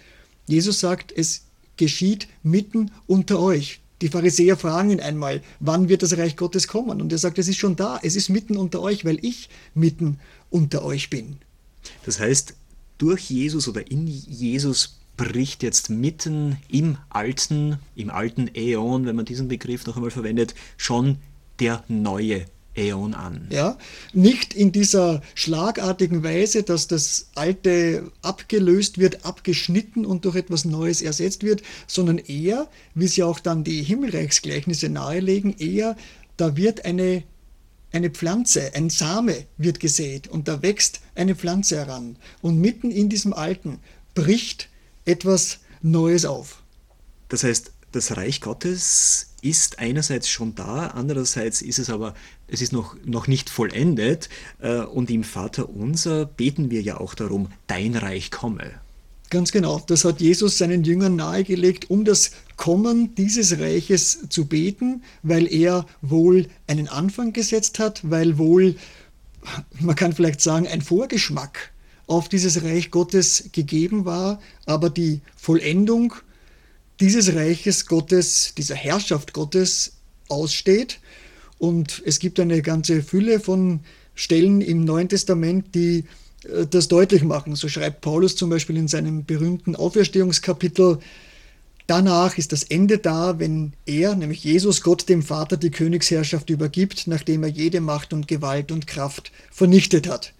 Jesus 0.47 0.81
sagt, 0.81 1.13
es 1.13 1.43
geschieht 1.77 2.29
mitten 2.43 2.91
unter 3.07 3.41
euch. 3.41 3.81
Die 4.03 4.09
Pharisäer 4.09 4.57
fragen 4.57 4.91
ihn 4.91 5.01
einmal, 5.01 5.43
wann 5.59 5.89
wird 5.89 6.03
das 6.03 6.19
Reich 6.19 6.37
Gottes 6.37 6.69
kommen? 6.69 7.01
Und 7.01 7.13
er 7.13 7.19
sagt, 7.19 7.39
es 7.39 7.49
ist 7.49 7.57
schon 7.57 7.77
da, 7.77 7.99
es 8.03 8.15
ist 8.15 8.29
mitten 8.29 8.57
unter 8.57 8.83
euch, 8.83 9.05
weil 9.05 9.25
ich 9.25 9.49
mitten 9.75 10.19
unter 10.51 10.85
euch 10.85 11.09
bin. 11.09 11.39
Das 12.05 12.21
heißt, 12.21 12.55
durch 12.99 13.31
Jesus 13.31 13.69
oder 13.69 13.91
in 13.91 14.07
Jesus 14.07 14.99
bricht 15.17 15.63
jetzt 15.63 15.89
mitten 15.89 16.59
im 16.69 16.99
alten, 17.09 17.79
im 17.95 18.11
alten 18.11 18.51
Äon, 18.55 19.07
wenn 19.07 19.17
man 19.17 19.25
diesen 19.25 19.49
Begriff 19.49 19.87
noch 19.87 19.97
einmal 19.97 20.11
verwendet, 20.11 20.55
schon 20.77 21.19
der 21.59 21.85
neue 21.89 22.45
Äon 22.77 23.15
an. 23.15 23.49
Ja, 23.51 23.79
nicht 24.13 24.55
in 24.55 24.73
dieser 24.73 25.23
schlagartigen 25.35 26.23
Weise, 26.23 26.63
dass 26.63 26.87
das 26.87 27.29
Alte 27.35 28.11
abgelöst 28.23 28.99
wird, 28.99 29.25
abgeschnitten 29.25 30.05
und 30.05 30.25
durch 30.25 30.37
etwas 30.37 30.65
Neues 30.65 31.03
ersetzt 31.03 31.43
wird, 31.43 31.63
sondern 31.87 32.19
eher, 32.19 32.69
wie 32.95 33.09
sie 33.09 33.23
auch 33.23 33.41
dann 33.41 33.65
die 33.65 33.83
Himmelreichsgleichnisse 33.83 34.89
nahelegen, 34.89 35.57
eher, 35.59 35.97
da 36.37 36.57
wird 36.57 36.85
eine, 36.85 37.23
eine 37.93 38.11
Pflanze, 38.11 38.75
ein 38.75 38.91
Same 38.91 39.47
wird 39.57 39.81
gesät 39.81 40.29
und 40.29 40.49
da 40.49 40.63
wächst 40.63 41.01
eine 41.15 41.35
Pflanze 41.35 41.77
heran. 41.77 42.17
Und 42.43 42.61
mitten 42.61 42.91
in 42.91 43.09
diesem 43.09 43.33
Alten 43.33 43.79
bricht 44.15 44.69
etwas 45.05 45.61
Neues 45.83 46.25
auf. 46.25 46.63
Das 47.29 47.43
heißt, 47.43 47.73
das 47.93 48.17
Reich 48.17 48.41
Gottes 48.41 49.31
ist 49.49 49.79
einerseits 49.79 50.29
schon 50.29 50.55
da, 50.55 50.89
andererseits 50.89 51.63
ist 51.63 51.79
es 51.79 51.91
aber, 51.91 52.15
es 52.49 52.61
ist 52.61 52.73
noch, 52.73 52.97
noch 53.05 53.29
nicht 53.29 53.49
vollendet. 53.49 54.29
Äh, 54.61 54.81
und 54.81 55.11
im 55.11 55.25
Vater 55.25 55.69
unser 55.69 56.27
beten 56.27 56.71
wir 56.71 56.83
ja 56.83 56.99
auch 56.99 57.15
darum, 57.15 57.49
dein 57.67 57.95
Reich 57.95 58.31
komme. 58.31 58.73
Ganz 59.31 59.51
genau, 59.51 59.83
das 59.87 60.05
hat 60.05 60.21
Jesus 60.21 60.59
seinen 60.59 60.85
Jüngern 60.85 61.17
nahegelegt, 61.17 61.91
um 61.91 62.05
das 62.05 62.31
Kommen 62.57 63.15
dieses 63.17 63.59
Reiches 63.59 64.29
zu 64.29 64.47
beten, 64.47 65.03
weil 65.23 65.53
er 65.53 65.87
wohl 66.01 66.49
einen 66.69 66.89
Anfang 66.89 67.33
gesetzt 67.33 67.79
hat, 67.79 68.09
weil 68.09 68.39
wohl, 68.39 68.77
man 69.81 69.97
kann 69.97 70.13
vielleicht 70.13 70.41
sagen, 70.41 70.69
ein 70.69 70.81
Vorgeschmack 70.81 71.73
auf 72.07 72.29
dieses 72.29 72.63
Reich 72.63 72.93
Gottes 72.93 73.51
gegeben 73.53 74.05
war, 74.05 74.41
aber 74.65 74.91
die 74.91 75.21
Vollendung 75.37 76.15
dieses 77.01 77.35
Reiches 77.35 77.87
Gottes, 77.87 78.55
dieser 78.57 78.75
Herrschaft 78.75 79.33
Gottes 79.33 79.93
aussteht. 80.29 80.99
Und 81.59 82.03
es 82.05 82.19
gibt 82.19 82.39
eine 82.41 82.63
ganze 82.63 83.03
Fülle 83.03 83.41
von 83.41 83.81
Stellen 84.15 84.61
im 84.61 84.85
Neuen 84.85 85.09
Testament, 85.09 85.75
die 85.75 86.05
äh, 86.45 86.67
das 86.69 86.89
deutlich 86.89 87.23
machen. 87.23 87.57
So 87.57 87.69
schreibt 87.69 88.01
Paulus 88.01 88.37
zum 88.37 88.51
Beispiel 88.51 88.77
in 88.77 88.89
seinem 88.89 89.25
berühmten 89.25 89.77
Auferstehungskapitel, 89.77 90.99
Danach 91.87 92.37
ist 92.37 92.51
das 92.51 92.65
Ende 92.65 92.99
da, 92.99 93.39
wenn 93.39 93.73
er, 93.87 94.17
nämlich 94.17 94.43
Jesus, 94.43 94.83
Gott 94.83 95.09
dem 95.09 95.23
Vater 95.23 95.57
die 95.57 95.71
Königsherrschaft 95.71 96.51
übergibt, 96.51 97.07
nachdem 97.07 97.45
er 97.45 97.49
jede 97.49 97.81
Macht 97.81 98.13
und 98.13 98.27
Gewalt 98.27 98.73
und 98.73 98.89
Kraft 98.89 99.31
vernichtet 99.53 100.09
hat. 100.09 100.33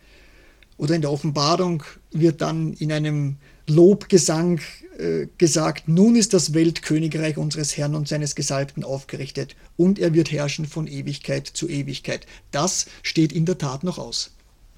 Oder 0.79 0.95
in 0.95 1.01
der 1.01 1.11
Offenbarung 1.11 1.83
wird 2.11 2.41
dann 2.41 2.75
in 2.75 2.93
einem 2.93 3.37
Lobgesang 3.67 4.61
äh, 4.99 5.27
gesagt, 5.39 5.89
nun 5.89 6.17
ist 6.17 6.35
das 6.35 6.55
Weltkönigreich 6.55 7.37
unseres 7.37 7.77
Herrn 7.77 7.95
und 7.95 8.09
seines 8.09 8.35
Gesalbten 8.35 8.85
aufgerichtet 8.85 9.57
und 9.77 9.99
er 9.99 10.15
wird 10.15 10.31
herrschen 10.31 10.67
von 10.67 10.87
Ewigkeit 10.87 11.47
zu 11.47 11.69
Ewigkeit. 11.69 12.27
Das 12.51 12.87
steht 13.03 13.33
in 13.33 13.47
der 13.47 13.59
Tat 13.59 13.85
noch 13.85 13.99
aus. 13.99 14.33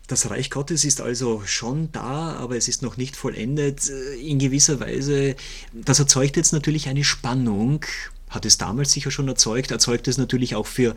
Das 0.07 0.31
Reich 0.31 0.49
Gottes 0.49 0.85
ist 0.85 1.03
also 1.03 1.43
schon 1.45 1.93
da, 1.93 2.33
aber 2.37 2.57
es 2.57 2.67
ist 2.67 2.81
noch 2.81 2.97
nicht 2.97 3.15
vollendet. 3.15 3.91
In 4.23 4.39
gewisser 4.39 4.81
Weise, 4.81 5.37
das 5.75 5.99
erzeugt 5.99 6.37
jetzt 6.39 6.53
natürlich 6.53 6.89
eine 6.89 7.05
Spannung 7.05 7.85
hat 8.31 8.45
es 8.45 8.59
damals 8.59 8.93
sicher 8.93 9.11
schon 9.11 9.29
erzeugt, 9.29 9.71
erzeugt 9.71 10.09
es 10.09 10.19
natürlich 10.19 10.55
auch 10.55 10.67
für 10.67 10.95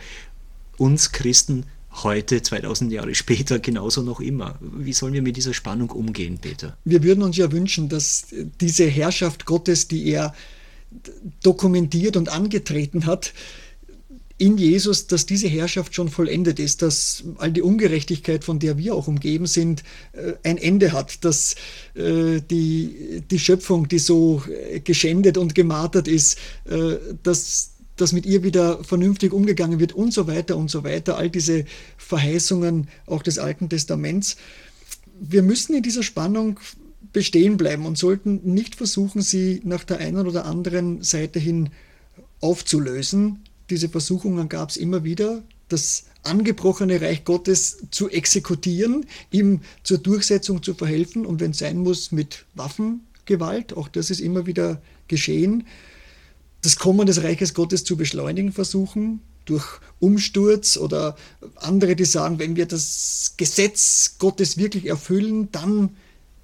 uns 0.77 1.11
Christen 1.11 1.65
heute, 2.03 2.41
2000 2.41 2.91
Jahre 2.91 3.15
später, 3.15 3.59
genauso 3.59 4.01
noch 4.01 4.19
immer. 4.19 4.57
Wie 4.61 4.93
sollen 4.93 5.13
wir 5.13 5.21
mit 5.21 5.37
dieser 5.37 5.53
Spannung 5.53 5.89
umgehen, 5.89 6.37
Peter? 6.39 6.77
Wir 6.85 7.03
würden 7.03 7.23
uns 7.23 7.37
ja 7.37 7.51
wünschen, 7.51 7.89
dass 7.89 8.27
diese 8.59 8.85
Herrschaft 8.85 9.45
Gottes, 9.45 9.87
die 9.87 10.07
er 10.09 10.33
dokumentiert 11.43 12.17
und 12.17 12.29
angetreten 12.29 13.05
hat, 13.05 13.33
in 14.41 14.57
Jesus, 14.57 15.05
dass 15.05 15.27
diese 15.27 15.47
Herrschaft 15.47 15.93
schon 15.93 16.09
vollendet 16.09 16.59
ist, 16.59 16.81
dass 16.81 17.23
all 17.37 17.51
die 17.51 17.61
Ungerechtigkeit, 17.61 18.43
von 18.43 18.57
der 18.57 18.75
wir 18.79 18.95
auch 18.95 19.07
umgeben 19.07 19.45
sind, 19.45 19.83
äh, 20.13 20.33
ein 20.41 20.57
Ende 20.57 20.93
hat, 20.93 21.23
dass 21.23 21.53
äh, 21.93 22.41
die, 22.49 23.21
die 23.29 23.37
Schöpfung, 23.37 23.87
die 23.87 23.99
so 23.99 24.41
äh, 24.49 24.79
geschändet 24.79 25.37
und 25.37 25.53
gemartert 25.53 26.07
ist, 26.07 26.39
dass, 27.21 27.73
dass 28.01 28.13
mit 28.13 28.25
ihr 28.25 28.43
wieder 28.43 28.83
vernünftig 28.83 29.31
umgegangen 29.31 29.79
wird 29.79 29.93
und 29.93 30.13
so 30.13 30.27
weiter 30.27 30.57
und 30.57 30.71
so 30.71 30.83
weiter. 30.83 31.17
All 31.17 31.29
diese 31.29 31.65
Verheißungen 31.97 32.87
auch 33.05 33.23
des 33.23 33.39
Alten 33.39 33.69
Testaments. 33.69 34.37
Wir 35.19 35.43
müssen 35.43 35.75
in 35.75 35.83
dieser 35.83 36.03
Spannung 36.03 36.59
bestehen 37.13 37.57
bleiben 37.57 37.85
und 37.85 37.97
sollten 37.97 38.41
nicht 38.43 38.75
versuchen, 38.75 39.21
sie 39.21 39.61
nach 39.63 39.83
der 39.83 39.99
einen 39.99 40.27
oder 40.27 40.45
anderen 40.45 41.03
Seite 41.03 41.39
hin 41.39 41.69
aufzulösen, 42.39 43.41
diese 43.69 43.89
Versuchungen 43.89 44.49
gab 44.49 44.69
es 44.69 44.77
immer 44.77 45.03
wieder, 45.03 45.43
das 45.69 46.05
angebrochene 46.23 47.01
Reich 47.01 47.23
Gottes 47.23 47.83
zu 47.91 48.09
exekutieren, 48.09 49.05
ihm 49.31 49.61
zur 49.83 49.97
Durchsetzung 49.99 50.61
zu 50.61 50.73
verhelfen 50.73 51.25
und 51.25 51.39
wenn 51.39 51.51
es 51.51 51.59
sein 51.59 51.77
muss, 51.77 52.11
mit 52.11 52.45
Waffengewalt, 52.53 53.77
auch 53.77 53.87
das 53.87 54.09
ist 54.09 54.19
immer 54.19 54.45
wieder 54.45 54.81
geschehen, 55.07 55.65
das 56.61 56.77
Kommen 56.77 57.07
des 57.07 57.23
Reiches 57.23 57.53
Gottes 57.53 57.83
zu 57.83 57.97
beschleunigen 57.97 58.51
versuchen, 58.51 59.21
durch 59.45 59.65
Umsturz 59.99 60.77
oder 60.77 61.15
andere, 61.55 61.95
die 61.95 62.05
sagen, 62.05 62.39
wenn 62.39 62.55
wir 62.55 62.67
das 62.67 63.33
Gesetz 63.37 64.15
Gottes 64.19 64.57
wirklich 64.57 64.85
erfüllen, 64.85 65.49
dann 65.51 65.89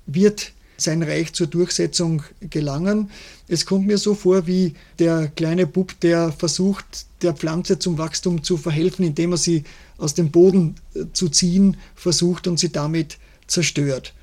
wird 0.07 0.51
sein 0.77 1.03
Reich 1.03 1.33
zur 1.33 1.47
Durchsetzung 1.47 2.23
gelangen. 2.39 3.09
Es 3.47 3.65
kommt 3.65 3.87
mir 3.87 3.97
so 3.97 4.13
vor 4.13 4.47
wie 4.47 4.75
der 4.99 5.27
kleine 5.27 5.65
Bub, 5.65 5.99
der 6.01 6.31
versucht, 6.31 7.05
der 7.21 7.33
Pflanze 7.33 7.79
zum 7.79 7.97
Wachstum 7.97 8.43
zu 8.43 8.57
verhelfen, 8.57 9.05
indem 9.05 9.31
er 9.31 9.37
sie 9.37 9.63
aus 9.97 10.13
dem 10.13 10.29
Boden 10.29 10.75
äh, 10.93 11.05
zu 11.13 11.29
ziehen 11.29 11.77
versucht 11.95 12.47
und 12.47 12.59
sie 12.59 12.71
damit 12.71 13.17
zerstört. 13.47 14.13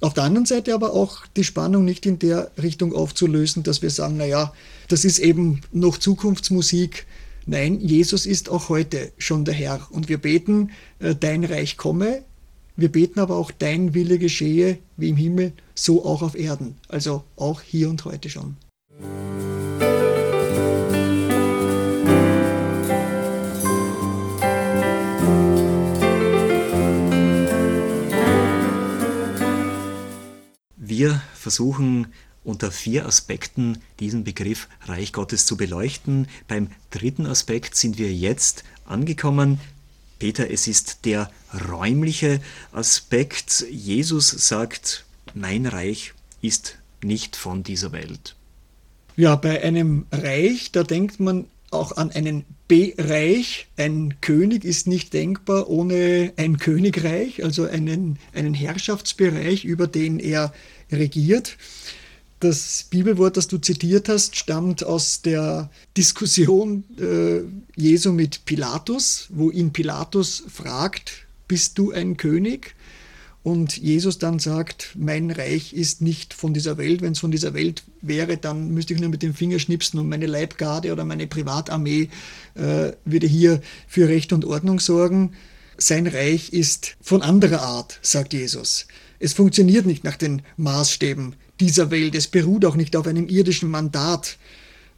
Auf 0.00 0.14
der 0.14 0.24
anderen 0.24 0.46
Seite 0.46 0.74
aber 0.74 0.94
auch 0.94 1.26
die 1.36 1.44
Spannung 1.44 1.84
nicht 1.84 2.06
in 2.06 2.18
der 2.18 2.50
Richtung 2.60 2.94
aufzulösen, 2.94 3.62
dass 3.62 3.82
wir 3.82 3.90
sagen, 3.90 4.16
naja, 4.16 4.52
das 4.88 5.04
ist 5.04 5.18
eben 5.18 5.60
noch 5.72 5.98
Zukunftsmusik. 5.98 7.06
Nein, 7.46 7.80
Jesus 7.80 8.24
ist 8.24 8.48
auch 8.48 8.70
heute 8.70 9.12
schon 9.18 9.44
der 9.44 9.54
Herr 9.54 9.86
und 9.90 10.08
wir 10.08 10.18
beten, 10.18 10.70
äh, 11.00 11.14
dein 11.14 11.44
Reich 11.44 11.76
komme, 11.76 12.22
wir 12.76 12.90
beten 12.90 13.20
aber 13.20 13.36
auch, 13.36 13.50
dein 13.50 13.92
Wille 13.92 14.18
geschehe, 14.18 14.78
wie 14.96 15.10
im 15.10 15.16
Himmel, 15.16 15.52
so 15.74 16.04
auch 16.04 16.22
auf 16.22 16.34
Erden, 16.34 16.76
also 16.88 17.24
auch 17.36 17.60
hier 17.60 17.90
und 17.90 18.06
heute 18.06 18.30
schon. 18.30 18.56
Wir 31.00 31.22
versuchen 31.32 32.08
unter 32.44 32.70
vier 32.70 33.06
Aspekten 33.06 33.78
diesen 34.00 34.22
Begriff 34.22 34.68
Reich 34.84 35.14
Gottes 35.14 35.46
zu 35.46 35.56
beleuchten. 35.56 36.28
Beim 36.46 36.68
dritten 36.90 37.24
Aspekt 37.24 37.74
sind 37.74 37.96
wir 37.96 38.12
jetzt 38.12 38.64
angekommen, 38.84 39.60
Peter, 40.18 40.50
es 40.50 40.66
ist 40.66 41.06
der 41.06 41.30
räumliche 41.70 42.42
Aspekt. 42.72 43.64
Jesus 43.70 44.28
sagt, 44.28 45.06
mein 45.32 45.64
Reich 45.64 46.12
ist 46.42 46.76
nicht 47.02 47.34
von 47.34 47.62
dieser 47.62 47.92
Welt. 47.92 48.36
Ja, 49.16 49.36
bei 49.36 49.62
einem 49.62 50.04
Reich, 50.12 50.70
da 50.70 50.82
denkt 50.82 51.18
man 51.18 51.46
auch 51.70 51.96
an 51.96 52.10
einen 52.10 52.44
Bereich. 52.68 53.68
Ein 53.78 54.16
König 54.20 54.64
ist 54.64 54.86
nicht 54.86 55.14
denkbar 55.14 55.70
ohne 55.70 56.34
ein 56.36 56.58
Königreich, 56.58 57.42
also 57.42 57.64
einen, 57.64 58.18
einen 58.34 58.52
Herrschaftsbereich, 58.52 59.64
über 59.64 59.86
den 59.86 60.18
er 60.18 60.52
regiert. 60.92 61.56
Das 62.40 62.86
Bibelwort, 62.88 63.36
das 63.36 63.48
du 63.48 63.58
zitiert 63.58 64.08
hast, 64.08 64.36
stammt 64.36 64.82
aus 64.82 65.20
der 65.20 65.70
Diskussion 65.96 66.84
äh, 66.98 67.40
Jesu 67.78 68.12
mit 68.12 68.46
Pilatus, 68.46 69.26
wo 69.28 69.50
ihn 69.50 69.72
Pilatus 69.72 70.44
fragt, 70.48 71.26
bist 71.48 71.76
du 71.76 71.92
ein 71.92 72.16
König? 72.16 72.74
Und 73.42 73.76
Jesus 73.78 74.18
dann 74.18 74.38
sagt, 74.38 74.90
mein 74.98 75.30
Reich 75.30 75.72
ist 75.72 76.02
nicht 76.02 76.34
von 76.34 76.52
dieser 76.52 76.76
Welt. 76.76 77.00
Wenn 77.00 77.12
es 77.12 77.20
von 77.20 77.30
dieser 77.30 77.54
Welt 77.54 77.82
wäre, 78.02 78.36
dann 78.36 78.70
müsste 78.72 78.92
ich 78.92 79.00
nur 79.00 79.08
mit 79.08 79.22
dem 79.22 79.34
Finger 79.34 79.58
schnipsen 79.58 79.98
und 79.98 80.08
meine 80.08 80.26
Leibgarde 80.26 80.92
oder 80.92 81.04
meine 81.04 81.26
Privatarmee 81.26 82.10
äh, 82.54 82.92
würde 83.04 83.26
hier 83.26 83.62
für 83.86 84.08
Recht 84.08 84.32
und 84.32 84.44
Ordnung 84.44 84.78
sorgen. 84.78 85.32
Sein 85.78 86.06
Reich 86.06 86.52
ist 86.52 86.96
von 87.00 87.22
anderer 87.22 87.62
Art, 87.62 87.98
sagt 88.02 88.34
Jesus. 88.34 88.86
Es 89.20 89.34
funktioniert 89.34 89.86
nicht 89.86 90.02
nach 90.02 90.16
den 90.16 90.42
Maßstäben 90.56 91.36
dieser 91.60 91.90
Welt. 91.90 92.14
Es 92.14 92.26
beruht 92.26 92.64
auch 92.64 92.74
nicht 92.74 92.96
auf 92.96 93.06
einem 93.06 93.28
irdischen 93.28 93.70
Mandat. 93.70 94.38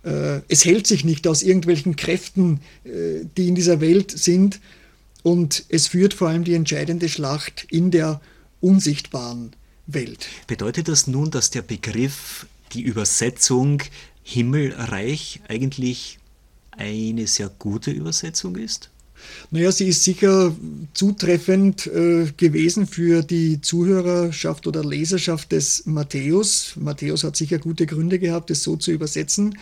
Äh, 0.05 0.41
es 0.49 0.65
hält 0.65 0.87
sich 0.87 1.05
nicht 1.05 1.27
aus 1.27 1.43
irgendwelchen 1.43 1.97
Kräften, 1.97 2.61
äh, 2.85 3.25
die 3.37 3.49
in 3.49 3.55
dieser 3.55 3.81
Welt 3.81 4.13
sind. 4.13 4.61
Und 5.23 5.65
es 5.69 5.89
führt 5.89 6.15
vor 6.15 6.29
allem 6.29 6.45
die 6.45 6.55
entscheidende 6.55 7.09
Schlacht 7.09 7.67
in 7.71 7.91
der 7.91 8.21
unsichtbaren 8.61 9.53
Welt. 9.87 10.29
Bedeutet 10.47 10.89
das 10.89 11.07
nun, 11.07 11.31
dass 11.31 11.51
der 11.51 11.63
Begriff, 11.63 12.47
die 12.73 12.83
Übersetzung 12.83 13.83
Himmelreich 14.23 15.41
eigentlich 15.49 16.19
eine 16.71 17.27
sehr 17.27 17.49
gute 17.49 17.91
Übersetzung 17.91 18.57
ist? 18.57 18.91
Naja, 19.51 19.71
sie 19.73 19.89
ist 19.89 20.05
sicher 20.05 20.55
zutreffend 20.95 21.87
äh, 21.87 22.27
gewesen 22.37 22.87
für 22.87 23.23
die 23.23 23.61
Zuhörerschaft 23.61 24.67
oder 24.67 24.85
Leserschaft 24.85 25.53
des 25.53 25.87
Matthäus. 25.87 26.75
Matthäus 26.77 27.25
hat 27.25 27.37
sicher 27.37 27.59
gute 27.59 27.87
Gründe 27.87 28.19
gehabt, 28.19 28.51
es 28.51 28.63
so 28.63 28.77
zu 28.77 28.91
übersetzen. 28.93 29.59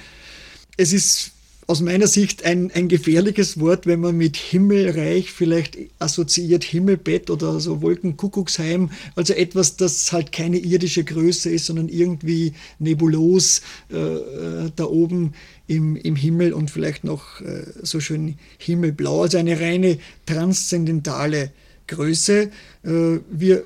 Es 0.77 0.92
ist 0.92 1.33
aus 1.70 1.80
meiner 1.83 2.09
Sicht 2.09 2.44
ein, 2.44 2.72
ein 2.72 2.88
gefährliches 2.88 3.61
Wort, 3.61 3.87
wenn 3.87 4.00
man 4.00 4.16
mit 4.16 4.37
Himmelreich 4.37 5.30
vielleicht 5.30 5.78
assoziiert 6.00 6.64
Himmelbett 6.64 7.30
oder 7.30 7.61
so 7.61 7.80
Wolkenkuckucksheim, 7.80 8.90
also 9.14 9.35
etwas, 9.35 9.76
das 9.76 10.11
halt 10.11 10.33
keine 10.33 10.59
irdische 10.59 11.04
Größe 11.04 11.48
ist, 11.48 11.66
sondern 11.66 11.88
irgendwie 11.88 12.54
nebulos 12.80 13.62
äh, 13.88 13.96
äh 13.96 14.70
da 14.74 14.85
oben 14.87 15.35
im, 15.68 15.94
im 15.94 16.16
Himmel 16.16 16.54
und 16.54 16.72
vielleicht 16.72 17.04
noch 17.04 17.40
äh, 17.40 17.66
so 17.83 18.00
schön 18.00 18.35
himmelblau, 18.59 19.22
also 19.22 19.38
eine 19.38 19.61
reine 19.61 19.98
transzendentale 20.26 21.52
Größe. 21.87 22.50
Äh, 22.83 23.18
wir 23.30 23.64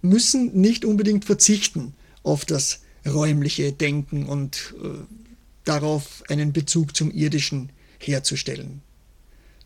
müssen 0.00 0.58
nicht 0.58 0.86
unbedingt 0.86 1.26
verzichten 1.26 1.92
auf 2.22 2.46
das 2.46 2.80
räumliche 3.06 3.72
Denken 3.72 4.24
und 4.24 4.74
äh, 4.82 5.21
darauf 5.64 6.22
einen 6.28 6.52
Bezug 6.52 6.96
zum 6.96 7.10
Irdischen 7.10 7.70
herzustellen. 7.98 8.82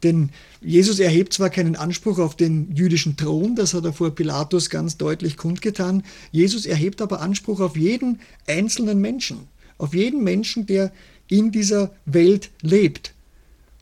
Denn 0.03 0.31
Jesus 0.61 0.99
erhebt 0.99 1.33
zwar 1.33 1.51
keinen 1.51 1.75
Anspruch 1.75 2.19
auf 2.19 2.37
den 2.37 2.75
jüdischen 2.77 3.17
Thron, 3.17 3.57
das 3.57 3.73
hat 3.73 3.85
er 3.85 3.93
vor 3.93 4.15
Pilatus 4.15 4.69
ganz 4.69 4.99
deutlich 4.99 5.37
kundgetan, 5.37 6.03
Jesus 6.31 6.67
erhebt 6.67 7.01
aber 7.01 7.21
Anspruch 7.21 7.61
auf 7.61 7.77
jeden 7.77 8.21
einzelnen 8.47 9.01
Menschen, 9.01 9.49
auf 9.79 9.95
jeden 9.95 10.23
Menschen, 10.23 10.67
der 10.67 10.93
in 11.29 11.51
dieser 11.51 11.95
Welt 12.05 12.51
lebt. 12.61 13.15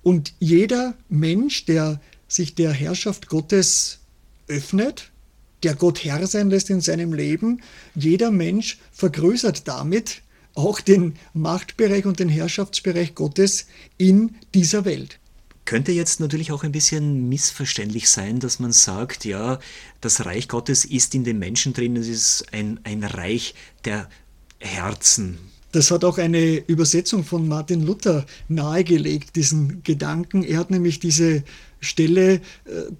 Und 0.02 0.34
jeder 0.38 0.94
Mensch, 1.08 1.64
der 1.66 2.00
sich 2.28 2.54
der 2.54 2.72
Herrschaft 2.72 3.28
Gottes 3.28 3.98
öffnet, 4.48 5.10
der 5.62 5.74
Gott 5.74 6.04
Herr 6.04 6.26
sein 6.26 6.50
lässt 6.50 6.70
in 6.70 6.80
seinem 6.80 7.12
Leben, 7.12 7.62
jeder 7.94 8.30
Mensch 8.30 8.78
vergrößert 8.92 9.66
damit 9.66 10.22
auch 10.54 10.80
den 10.80 11.14
Machtbereich 11.32 12.06
und 12.06 12.20
den 12.20 12.28
Herrschaftsbereich 12.28 13.14
Gottes 13.14 13.66
in 13.98 14.36
dieser 14.54 14.84
Welt. 14.84 15.18
Könnte 15.64 15.92
jetzt 15.92 16.20
natürlich 16.20 16.52
auch 16.52 16.62
ein 16.62 16.72
bisschen 16.72 17.28
missverständlich 17.28 18.10
sein, 18.10 18.38
dass 18.38 18.60
man 18.60 18.72
sagt, 18.72 19.24
ja, 19.24 19.58
das 20.00 20.26
Reich 20.26 20.48
Gottes 20.48 20.84
ist 20.84 21.14
in 21.14 21.24
den 21.24 21.38
Menschen 21.38 21.72
drin, 21.72 21.96
es 21.96 22.08
ist 22.08 22.52
ein, 22.52 22.80
ein 22.84 23.02
Reich 23.02 23.54
der 23.84 24.08
Herzen. 24.58 25.38
Das 25.72 25.90
hat 25.90 26.04
auch 26.04 26.18
eine 26.18 26.56
Übersetzung 26.68 27.24
von 27.24 27.48
Martin 27.48 27.84
Luther 27.84 28.26
nahegelegt, 28.48 29.34
diesen 29.34 29.82
Gedanken. 29.82 30.44
Er 30.44 30.58
hat 30.58 30.70
nämlich 30.70 31.00
diese 31.00 31.42
Stelle, 31.80 32.34
äh, 32.34 32.40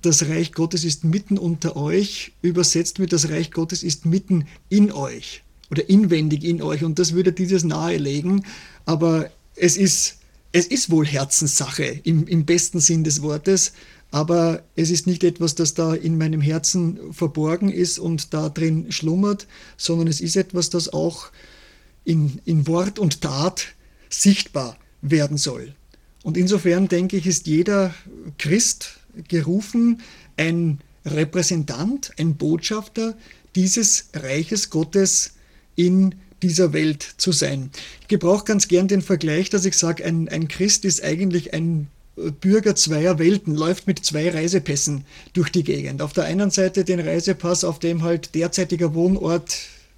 das 0.03 0.27
Reich 0.29 0.53
Gottes 0.53 0.85
ist 0.85 1.05
mitten 1.05 1.39
unter 1.39 1.77
euch, 1.77 2.33
übersetzt 2.43 2.99
mit 2.99 3.13
das 3.13 3.29
Reich 3.29 3.53
Gottes 3.53 3.83
ist 3.83 4.07
mitten 4.07 4.49
in 4.71 4.91
euch 4.91 5.45
oder 5.71 5.89
inwendig 5.89 6.45
in 6.45 6.63
euch. 6.63 6.85
Und 6.85 6.99
das 6.99 7.15
würde 7.15 7.33
dieses 7.33 7.65
nahelegen. 7.65 8.45
Aber 8.85 9.31
es 9.57 9.77
ist 9.77 10.19
es 10.55 10.69
ist 10.69 10.89
wohl 10.89 11.05
Herzenssache 11.05 11.83
im, 12.05 12.29
im 12.29 12.45
besten 12.45 12.79
Sinn 12.79 13.03
des 13.03 13.23
Wortes, 13.23 13.73
aber 14.13 14.63
es 14.77 14.91
ist 14.91 15.09
nicht 15.09 15.25
etwas, 15.25 15.57
das 15.57 15.75
da 15.75 15.95
in 15.95 16.17
meinem 16.17 16.41
Herzen 16.41 17.13
verborgen 17.13 17.71
ist 17.71 17.99
und 17.99 18.33
da 18.33 18.51
drin 18.51 18.93
schlummert, 18.93 19.49
sondern 19.77 20.07
es 20.07 20.21
ist 20.21 20.37
etwas, 20.37 20.71
das 20.71 20.93
auch 20.93 21.33
in, 22.05 22.41
in 22.45 22.69
Wort 22.69 23.01
und 23.01 23.21
Tat 23.21 23.75
sichtbar 24.09 24.79
werden 25.03 25.39
soll. 25.39 25.75
Und 26.23 26.37
insofern 26.37 26.87
denke 26.87 27.17
ich, 27.17 27.27
ist 27.27 27.49
jeder 27.49 27.93
Christ 28.39 29.01
gerufen, 29.27 30.03
ein 30.37 30.79
Repräsentant, 31.05 32.13
ein 32.17 32.37
Botschafter 32.37 33.17
dieses 33.57 34.11
Reiches 34.15 34.71
Gottes 34.71 35.34
in 35.77 36.15
dieser 36.43 36.73
Welt 36.73 37.07
zu 37.17 37.33
sein. 37.33 37.71
Ich 38.03 38.09
gebrauche 38.09 38.45
ganz 38.45 38.69
gern 38.69 38.89
den 38.89 39.03
Vergleich, 39.03 39.51
dass 39.51 39.65
ich 39.65 39.77
sage, 39.77 40.05
ein, 40.05 40.29
ein 40.29 40.49
Christ 40.49 40.85
ist 40.85 41.03
eigentlich 41.03 41.55
ein 41.55 41.89
Bürger 42.41 42.77
zweier 42.77 43.19
Welten, 43.19 43.55
läuft 43.55 43.87
mit 43.87 44.05
zwei 44.05 44.31
Reisepässen 44.31 45.05
durch 45.33 45.51
die 45.51 45.65
Gegend. 45.65 46.01
Auf 46.01 46.13
der 46.13 46.25
einen 46.25 46.51
Seite 46.51 46.85
den 46.85 47.01
Reisepass, 47.01 47.65
auf 47.65 47.79
dem 47.79 48.03
halt 48.03 48.35
derzeitiger 48.35 48.95
Wohnort 48.95 49.57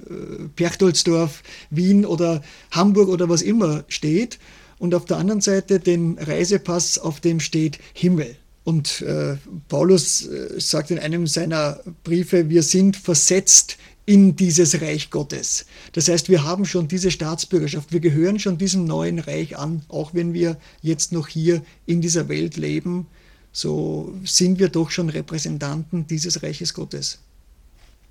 äh, 0.08 0.48
Perchtoldsdorf, 0.56 1.42
Wien 1.70 2.06
oder 2.06 2.42
Hamburg 2.70 3.08
oder 3.08 3.28
was 3.28 3.42
immer 3.42 3.84
steht. 3.88 4.38
Und 4.78 4.94
auf 4.94 5.04
der 5.04 5.18
anderen 5.18 5.40
Seite 5.40 5.78
den 5.78 6.18
Reisepass, 6.18 6.98
auf 6.98 7.20
dem 7.20 7.40
steht 7.40 7.78
Himmel. 7.92 8.36
Und 8.64 9.02
äh, 9.02 9.36
Paulus 9.68 10.26
äh, 10.26 10.58
sagt 10.58 10.90
in 10.90 10.98
einem 10.98 11.26
seiner 11.26 11.80
Briefe, 12.02 12.48
wir 12.48 12.62
sind 12.62 12.96
versetzt 12.96 13.76
in 14.06 14.36
dieses 14.36 14.80
Reich 14.80 15.10
Gottes. 15.10 15.66
Das 15.92 16.08
heißt, 16.08 16.28
wir 16.28 16.44
haben 16.44 16.64
schon 16.64 16.86
diese 16.86 17.10
Staatsbürgerschaft, 17.10 17.92
wir 17.92 18.00
gehören 18.00 18.38
schon 18.38 18.56
diesem 18.56 18.84
neuen 18.84 19.18
Reich 19.18 19.58
an, 19.58 19.82
auch 19.88 20.14
wenn 20.14 20.32
wir 20.32 20.56
jetzt 20.80 21.12
noch 21.12 21.26
hier 21.26 21.62
in 21.86 22.00
dieser 22.00 22.28
Welt 22.28 22.56
leben, 22.56 23.08
so 23.52 24.14
sind 24.24 24.58
wir 24.58 24.68
doch 24.68 24.90
schon 24.90 25.08
Repräsentanten 25.08 26.06
dieses 26.06 26.42
Reiches 26.42 26.72
Gottes. 26.72 27.18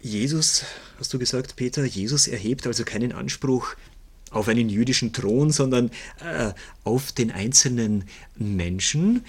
Jesus, 0.02 0.66
hast 1.00 1.14
du 1.14 1.20
gesagt, 1.20 1.56
Peter, 1.56 1.86
Jesus 1.86 2.28
erhebt 2.28 2.68
also 2.68 2.84
keinen 2.84 3.12
Anspruch 3.12 3.76
auf 4.32 4.50
einen 4.50 4.70
jüdischen 4.70 5.14
Thron, 5.14 5.52
sondern 5.52 5.92
äh, 6.20 6.52
auf 6.84 7.12
den 7.14 7.32
einzelnen 7.32 8.04
Menschen. 8.36 9.24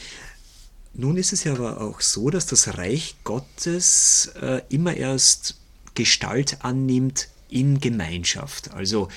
Nun 0.94 1.16
ist 1.16 1.32
es 1.32 1.44
ja 1.44 1.52
aber 1.52 1.80
auch 1.80 2.00
so, 2.00 2.30
dass 2.30 2.46
das 2.46 2.76
Reich 2.76 3.16
Gottes 3.22 4.32
äh, 4.40 4.62
immer 4.68 4.94
erst 4.94 5.56
Gestalt 5.96 6.58
annimmt 6.60 7.28
in 7.48 7.80
Gemeinschaft. 7.80 8.72
Also 8.72 9.08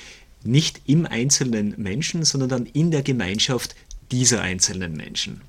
nicht 0.44 0.82
im 0.88 1.06
einzelnen 1.06 1.76
Menschen, 1.78 2.26
sondern 2.26 2.50
dann 2.50 2.66
in 2.66 2.90
der 2.90 3.04
Gemeinschaft 3.04 3.76
dieser 4.12 4.42
einzelnen 4.42 4.96
Menschen. 4.96 5.42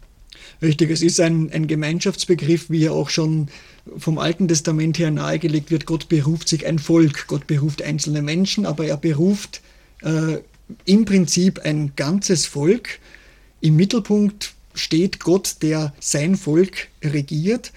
Richtig, 0.62 0.90
es 0.90 1.00
ist 1.00 1.20
ein, 1.20 1.50
ein 1.52 1.66
Gemeinschaftsbegriff, 1.66 2.68
wie 2.68 2.84
er 2.84 2.92
auch 2.92 3.08
schon 3.08 3.48
vom 3.96 4.18
Alten 4.18 4.46
Testament 4.46 4.98
her 4.98 5.10
nahegelegt 5.10 5.70
wird. 5.70 5.86
Gott 5.86 6.08
beruft 6.08 6.48
sich 6.48 6.66
ein 6.66 6.78
Volk, 6.78 7.26
Gott 7.28 7.46
beruft 7.46 7.80
einzelne 7.80 8.20
Menschen, 8.20 8.66
aber 8.66 8.84
er 8.84 8.98
beruft 8.98 9.62
äh, 10.02 10.38
im 10.84 11.04
Prinzip 11.06 11.60
ein 11.60 11.92
ganzes 11.96 12.44
Volk. 12.46 12.98
Im 13.62 13.76
Mittelpunkt 13.76 14.52
steht 14.74 15.20
Gott, 15.20 15.56
der 15.62 15.94
sein 15.98 16.36
Volk 16.36 16.88
regiert. 17.02 17.72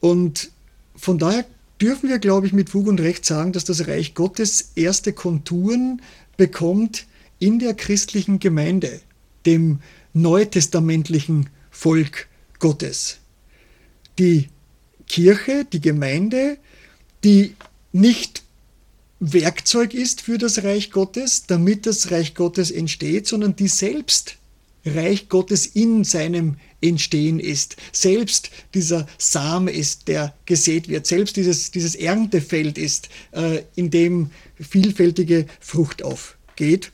Und 0.00 0.50
von 0.96 1.18
daher 1.18 1.44
dürfen 1.80 2.08
wir, 2.08 2.18
glaube 2.18 2.46
ich, 2.46 2.52
mit 2.52 2.70
Fug 2.70 2.86
und 2.86 3.00
Recht 3.00 3.24
sagen, 3.24 3.52
dass 3.52 3.64
das 3.64 3.86
Reich 3.86 4.14
Gottes 4.14 4.72
erste 4.74 5.12
Konturen 5.12 6.02
bekommt 6.36 7.06
in 7.38 7.58
der 7.58 7.74
christlichen 7.74 8.38
Gemeinde, 8.38 9.00
dem 9.46 9.80
neutestamentlichen 10.12 11.50
Volk 11.70 12.28
Gottes. 12.58 13.18
Die 14.18 14.48
Kirche, 15.06 15.64
die 15.64 15.80
Gemeinde, 15.80 16.58
die 17.24 17.54
nicht 17.92 18.42
Werkzeug 19.20 19.94
ist 19.94 20.22
für 20.22 20.38
das 20.38 20.62
Reich 20.62 20.90
Gottes, 20.90 21.46
damit 21.46 21.86
das 21.86 22.10
Reich 22.10 22.34
Gottes 22.34 22.70
entsteht, 22.70 23.26
sondern 23.26 23.56
die 23.56 23.68
selbst 23.68 24.37
Reich 24.94 25.28
Gottes 25.28 25.66
in 25.66 26.04
seinem 26.04 26.56
Entstehen 26.80 27.40
ist. 27.40 27.76
Selbst 27.92 28.50
dieser 28.74 29.06
Same 29.18 29.70
ist, 29.70 30.08
der 30.08 30.34
gesät 30.46 30.88
wird. 30.88 31.06
Selbst 31.06 31.36
dieses, 31.36 31.70
dieses 31.70 31.94
Erntefeld 31.94 32.78
ist, 32.78 33.08
äh, 33.32 33.62
in 33.74 33.90
dem 33.90 34.30
vielfältige 34.60 35.46
Frucht 35.60 36.02
aufgeht. 36.02 36.92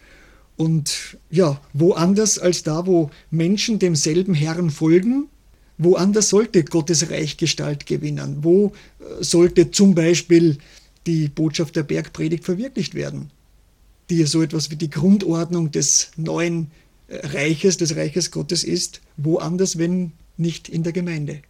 Und 0.56 1.18
ja, 1.30 1.60
woanders 1.72 2.38
als 2.38 2.62
da, 2.62 2.86
wo 2.86 3.10
Menschen 3.30 3.78
demselben 3.78 4.34
Herrn 4.34 4.70
folgen, 4.70 5.28
woanders 5.78 6.28
sollte 6.28 6.64
Gottes 6.64 7.10
Reich 7.10 7.36
Gestalt 7.36 7.86
gewinnen? 7.86 8.38
Wo 8.42 8.68
äh, 9.00 9.22
sollte 9.22 9.70
zum 9.70 9.94
Beispiel 9.94 10.58
die 11.06 11.28
Botschaft 11.28 11.76
der 11.76 11.82
Bergpredigt 11.82 12.44
verwirklicht 12.44 12.94
werden? 12.94 13.30
Die 14.10 14.24
so 14.24 14.42
etwas 14.42 14.70
wie 14.70 14.76
die 14.76 14.90
Grundordnung 14.90 15.70
des 15.70 16.10
neuen 16.16 16.70
Reiches, 17.08 17.76
des 17.76 17.96
Reiches 17.96 18.30
Gottes 18.30 18.64
ist, 18.64 19.00
woanders, 19.16 19.78
wenn 19.78 20.12
nicht 20.36 20.68
in 20.68 20.82
der 20.82 20.92
Gemeinde. 20.92 21.42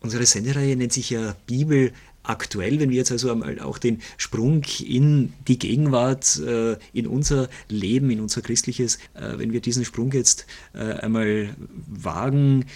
Unsere 0.00 0.26
Sendereihe 0.26 0.76
nennt 0.76 0.92
sich 0.92 1.10
ja 1.10 1.34
Bibel 1.46 1.92
aktuell, 2.22 2.78
wenn 2.78 2.90
wir 2.90 2.96
jetzt 2.98 3.10
also 3.10 3.32
einmal 3.32 3.58
auch 3.58 3.78
den 3.78 4.00
Sprung 4.16 4.62
in 4.80 5.32
die 5.48 5.58
Gegenwart, 5.58 6.38
äh, 6.40 6.76
in 6.92 7.06
unser 7.06 7.48
Leben, 7.68 8.10
in 8.10 8.20
unser 8.20 8.42
christliches, 8.42 8.96
äh, 9.14 9.38
wenn 9.38 9.52
wir 9.52 9.60
diesen 9.60 9.84
Sprung 9.84 10.12
jetzt 10.12 10.46
äh, 10.74 10.78
einmal 10.78 11.56
wagen, 11.86 12.66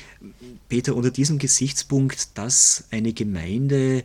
Peter, 0.69 0.97
unter 0.97 1.11
diesem 1.11 1.39
Gesichtspunkt, 1.39 2.39
dass 2.39 2.85
eine 2.91 3.13
Gemeinde 3.13 4.05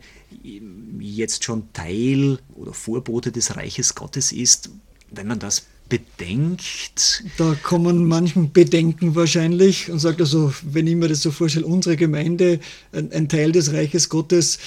jetzt 0.99 1.43
schon 1.43 1.71
Teil 1.73 2.39
oder 2.55 2.73
Vorbote 2.73 3.31
des 3.31 3.55
Reiches 3.55 3.95
Gottes 3.95 4.31
ist, 4.31 4.69
wenn 5.09 5.27
man 5.27 5.39
das 5.39 5.65
bedenkt? 5.89 7.23
Da 7.37 7.55
kommen 7.63 8.05
manchen 8.05 8.51
Bedenken 8.51 9.15
wahrscheinlich 9.15 9.89
und 9.89 9.99
sagt 9.99 10.21
also, 10.21 10.53
wenn 10.63 10.87
ich 10.87 10.95
mir 10.95 11.07
das 11.07 11.21
so 11.21 11.31
vorstelle, 11.31 11.65
unsere 11.65 11.95
Gemeinde, 11.95 12.59
ein, 12.91 13.11
ein 13.11 13.29
Teil 13.29 13.51
des 13.51 13.73
Reiches 13.73 14.09
Gottes, 14.09 14.59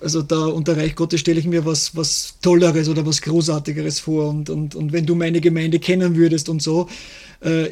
also 0.00 0.22
da 0.22 0.46
unter 0.46 0.76
Reich 0.76 0.94
Gottes 0.94 1.20
stelle 1.20 1.40
ich 1.40 1.46
mir 1.46 1.64
was, 1.64 1.96
was 1.96 2.36
Tolleres 2.42 2.88
oder 2.88 3.06
was 3.06 3.22
Großartigeres 3.22 4.00
vor 4.00 4.28
und, 4.28 4.50
und, 4.50 4.74
und 4.74 4.92
wenn 4.92 5.06
du 5.06 5.14
meine 5.14 5.40
Gemeinde 5.40 5.78
kennen 5.78 6.16
würdest 6.16 6.48
und 6.48 6.62
so. 6.62 6.88
Äh, 7.40 7.70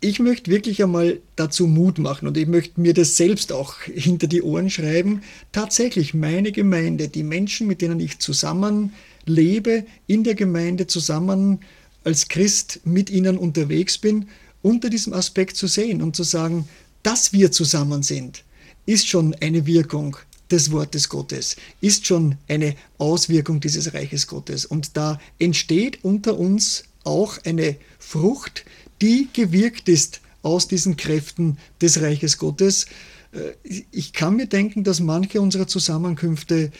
ich 0.00 0.20
möchte 0.20 0.50
wirklich 0.50 0.82
einmal 0.82 1.20
dazu 1.36 1.66
Mut 1.66 1.98
machen 1.98 2.28
und 2.28 2.36
ich 2.36 2.46
möchte 2.46 2.80
mir 2.80 2.92
das 2.92 3.16
selbst 3.16 3.50
auch 3.50 3.80
hinter 3.82 4.26
die 4.26 4.42
Ohren 4.42 4.68
schreiben. 4.68 5.22
Tatsächlich 5.52 6.12
meine 6.12 6.52
Gemeinde, 6.52 7.08
die 7.08 7.22
Menschen, 7.22 7.66
mit 7.66 7.80
denen 7.80 7.98
ich 7.98 8.18
zusammen 8.18 8.92
lebe, 9.24 9.84
in 10.06 10.22
der 10.22 10.34
Gemeinde 10.34 10.86
zusammen 10.86 11.60
als 12.06 12.28
Christ 12.28 12.80
mit 12.84 13.10
ihnen 13.10 13.36
unterwegs 13.36 13.98
bin, 13.98 14.28
unter 14.62 14.88
diesem 14.88 15.12
Aspekt 15.12 15.56
zu 15.56 15.66
sehen 15.66 16.00
und 16.00 16.14
zu 16.14 16.22
sagen, 16.22 16.68
dass 17.02 17.32
wir 17.32 17.50
zusammen 17.50 18.04
sind, 18.04 18.44
ist 18.86 19.08
schon 19.08 19.34
eine 19.40 19.66
Wirkung 19.66 20.16
des 20.48 20.70
Wortes 20.70 21.08
Gottes, 21.08 21.56
ist 21.80 22.06
schon 22.06 22.36
eine 22.46 22.76
Auswirkung 22.98 23.58
dieses 23.58 23.92
Reiches 23.92 24.28
Gottes. 24.28 24.64
Und 24.64 24.96
da 24.96 25.20
entsteht 25.40 26.04
unter 26.04 26.38
uns 26.38 26.84
auch 27.02 27.38
eine 27.44 27.76
Frucht, 27.98 28.64
die 29.02 29.28
gewirkt 29.32 29.88
ist 29.88 30.20
aus 30.42 30.68
diesen 30.68 30.96
Kräften 30.96 31.58
des 31.80 32.00
Reiches 32.00 32.38
Gottes. 32.38 32.86
Äh, 33.32 33.80
ich 33.90 34.12
kann 34.12 34.36
mir 34.36 34.46
denken, 34.46 34.84
dass 34.84 35.00
manche 35.00 35.40
unserer 35.40 35.66
Zusammenkünfte 35.66 36.70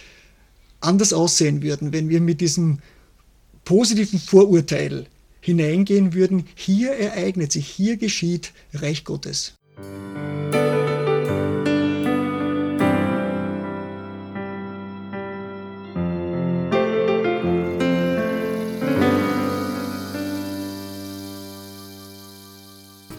anders 0.81 1.13
aussehen 1.13 1.63
würden, 1.63 1.93
wenn 1.93 2.09
wir 2.09 2.21
mit 2.21 2.41
diesem 2.41 2.79
positiven 3.65 4.21
Vorurteil 4.21 5.07
hineingehen 5.47 6.13
würden, 6.13 6.45
hier 6.57 6.91
ereignet 6.91 7.53
sich, 7.53 7.69
hier 7.69 7.97
geschieht 7.97 8.53
Reich 8.75 9.05
Gottes. 9.05 9.55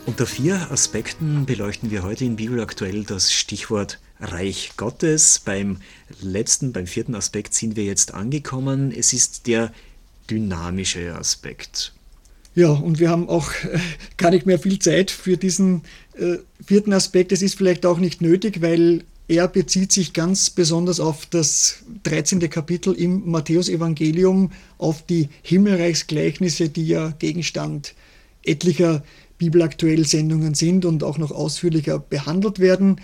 Unter 0.06 0.26
vier 0.26 0.70
Aspekten 0.70 1.46
beleuchten 1.46 1.92
wir 1.92 2.04
heute 2.04 2.26
in 2.26 2.36
Bibel 2.36 2.60
aktuell 2.60 3.06
das 3.06 3.32
Stichwort 3.32 4.00
Reich 4.20 4.72
Gottes. 4.76 5.40
Beim 5.40 5.78
letzten, 6.20 6.74
beim 6.74 6.88
vierten 6.88 7.16
Aspekt 7.16 7.54
sind 7.54 7.78
wir 7.78 7.86
jetzt 7.86 8.14
angekommen. 8.14 8.92
Es 8.92 9.14
ist 9.14 9.48
der 9.48 9.72
dynamische 10.30 11.16
Aspekt. 11.16 11.94
Ja, 12.58 12.72
und 12.72 12.98
wir 12.98 13.12
haben 13.12 13.30
auch 13.30 13.52
äh, 13.52 13.78
gar 14.18 14.32
nicht 14.32 14.48
mehr 14.48 14.58
viel 14.58 14.80
Zeit 14.80 15.12
für 15.12 15.38
diesen 15.38 15.84
äh, 16.16 16.38
vierten 16.66 16.92
Aspekt. 16.92 17.32
Es 17.32 17.44
ist 17.44 17.54
vielleicht 17.54 17.86
auch 17.86 18.00
nicht 18.00 18.20
nötig, 18.20 18.64
weil 18.64 19.04
er 19.28 19.48
bezieht 19.48 19.92
sich 19.92 20.12
ganz 20.12 20.50
besonders 20.50 21.00
auf 21.00 21.28
das 21.28 21.84
13. 22.02 22.50
Kapitel 22.50 22.96
im 22.96 23.30
Matthäusevangelium, 23.30 24.52
auf 24.80 25.06
die 25.06 25.30
Himmelreichsgleichnisse, 25.44 26.70
die 26.70 26.88
ja 26.88 27.14
Gegenstand 27.20 27.94
etlicher 28.44 29.04
Bibelaktuell 29.38 30.08
Sendungen 30.08 30.56
sind 30.56 30.84
und 30.84 31.04
auch 31.04 31.20
noch 31.20 31.30
ausführlicher 31.30 32.00
behandelt 32.00 32.58
werden. 32.58 33.00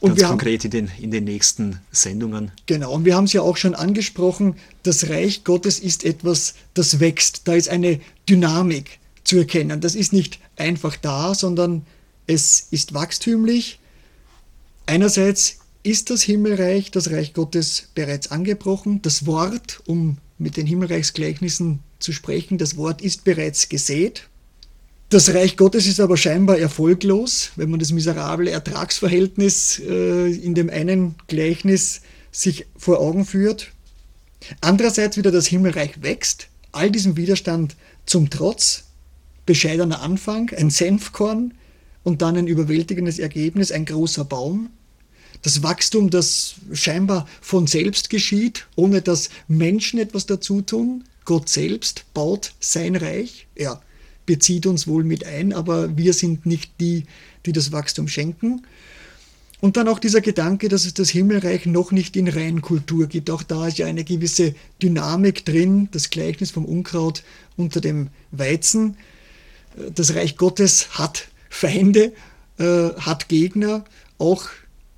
Und 0.00 0.16
Ganz 0.16 0.28
konkret 0.28 0.64
haben, 0.64 0.70
in, 0.72 0.86
den, 0.86 0.90
in 1.02 1.10
den 1.10 1.24
nächsten 1.24 1.80
Sendungen. 1.90 2.52
Genau, 2.64 2.94
und 2.94 3.04
wir 3.04 3.16
haben 3.16 3.24
es 3.24 3.34
ja 3.34 3.42
auch 3.42 3.56
schon 3.56 3.74
angesprochen, 3.74 4.54
das 4.84 5.10
Reich 5.10 5.42
Gottes 5.42 5.80
ist 5.80 6.04
etwas, 6.04 6.54
das 6.72 7.00
wächst. 7.00 7.48
Da 7.48 7.54
ist 7.54 7.68
eine 7.68 8.00
Dynamik 8.28 8.98
zu 9.24 9.38
erkennen. 9.38 9.80
Das 9.80 9.94
ist 9.94 10.12
nicht 10.12 10.38
einfach 10.56 10.96
da, 10.96 11.34
sondern 11.34 11.86
es 12.26 12.68
ist 12.70 12.94
wachstümlich. 12.94 13.78
Einerseits 14.86 15.58
ist 15.82 16.10
das 16.10 16.22
Himmelreich, 16.22 16.90
das 16.90 17.10
Reich 17.10 17.34
Gottes 17.34 17.88
bereits 17.94 18.30
angebrochen. 18.30 19.02
Das 19.02 19.26
Wort, 19.26 19.82
um 19.86 20.18
mit 20.38 20.56
den 20.56 20.66
Himmelreichsgleichnissen 20.66 21.80
zu 21.98 22.12
sprechen, 22.12 22.58
das 22.58 22.76
Wort 22.76 23.02
ist 23.02 23.24
bereits 23.24 23.68
gesät. 23.68 24.28
Das 25.10 25.32
Reich 25.32 25.56
Gottes 25.56 25.86
ist 25.86 26.00
aber 26.00 26.18
scheinbar 26.18 26.58
erfolglos, 26.58 27.52
wenn 27.56 27.70
man 27.70 27.80
das 27.80 27.92
miserable 27.92 28.50
Ertragsverhältnis 28.50 29.80
äh, 29.80 30.30
in 30.30 30.54
dem 30.54 30.68
einen 30.68 31.14
Gleichnis 31.28 32.02
sich 32.30 32.66
vor 32.76 33.00
Augen 33.00 33.24
führt. 33.24 33.72
Andererseits 34.60 35.16
wieder 35.16 35.32
das 35.32 35.46
Himmelreich 35.46 36.02
wächst, 36.02 36.48
all 36.72 36.90
diesem 36.90 37.16
Widerstand 37.16 37.74
zum 38.08 38.30
Trotz, 38.30 38.84
bescheidener 39.46 40.00
Anfang, 40.00 40.50
ein 40.56 40.70
Senfkorn 40.70 41.54
und 42.02 42.22
dann 42.22 42.36
ein 42.36 42.46
überwältigendes 42.46 43.18
Ergebnis, 43.18 43.70
ein 43.70 43.84
großer 43.84 44.24
Baum. 44.24 44.70
Das 45.42 45.62
Wachstum, 45.62 46.10
das 46.10 46.54
scheinbar 46.72 47.28
von 47.40 47.66
selbst 47.66 48.10
geschieht, 48.10 48.66
ohne 48.76 49.02
dass 49.02 49.28
Menschen 49.46 50.00
etwas 50.00 50.26
dazu 50.26 50.62
tun. 50.62 51.04
Gott 51.24 51.48
selbst 51.48 52.06
baut 52.14 52.54
sein 52.60 52.96
Reich. 52.96 53.46
Er 53.54 53.82
bezieht 54.26 54.66
uns 54.66 54.86
wohl 54.86 55.04
mit 55.04 55.24
ein, 55.24 55.52
aber 55.52 55.96
wir 55.96 56.12
sind 56.12 56.46
nicht 56.46 56.72
die, 56.80 57.04
die 57.46 57.52
das 57.52 57.72
Wachstum 57.72 58.08
schenken. 58.08 58.62
Und 59.60 59.76
dann 59.76 59.88
auch 59.88 59.98
dieser 59.98 60.20
Gedanke, 60.20 60.68
dass 60.68 60.84
es 60.84 60.94
das 60.94 61.10
Himmelreich 61.10 61.66
noch 61.66 61.90
nicht 61.90 62.16
in 62.16 62.28
Reinkultur 62.28 63.06
gibt. 63.06 63.28
Auch 63.28 63.42
da 63.42 63.66
ist 63.66 63.78
ja 63.78 63.86
eine 63.86 64.04
gewisse 64.04 64.54
Dynamik 64.80 65.44
drin, 65.44 65.88
das 65.90 66.10
Gleichnis 66.10 66.52
vom 66.52 66.64
Unkraut 66.64 67.24
unter 67.58 67.82
dem 67.82 68.08
Weizen. 68.30 68.96
Das 69.94 70.14
Reich 70.14 70.36
Gottes 70.38 70.98
hat 70.98 71.28
Feinde, 71.50 72.12
äh, 72.58 72.90
hat 72.98 73.28
Gegner, 73.28 73.84
auch 74.16 74.44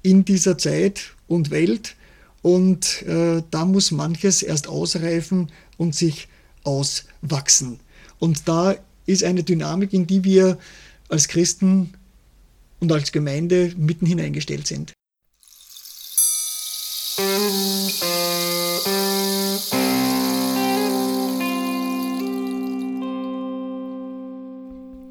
in 0.02 0.24
dieser 0.24 0.56
Zeit 0.56 1.14
und 1.26 1.50
Welt. 1.50 1.96
Und 2.42 3.02
äh, 3.02 3.42
da 3.50 3.64
muss 3.64 3.90
manches 3.90 4.42
erst 4.42 4.68
ausreifen 4.68 5.50
und 5.76 5.94
sich 5.94 6.28
auswachsen. 6.64 7.80
Und 8.18 8.48
da 8.48 8.76
ist 9.06 9.24
eine 9.24 9.42
Dynamik, 9.42 9.92
in 9.92 10.06
die 10.06 10.24
wir 10.24 10.58
als 11.08 11.28
Christen 11.28 11.94
und 12.78 12.92
als 12.92 13.12
Gemeinde 13.12 13.72
mitten 13.76 14.06
hineingestellt 14.06 14.66
sind. 14.66 14.92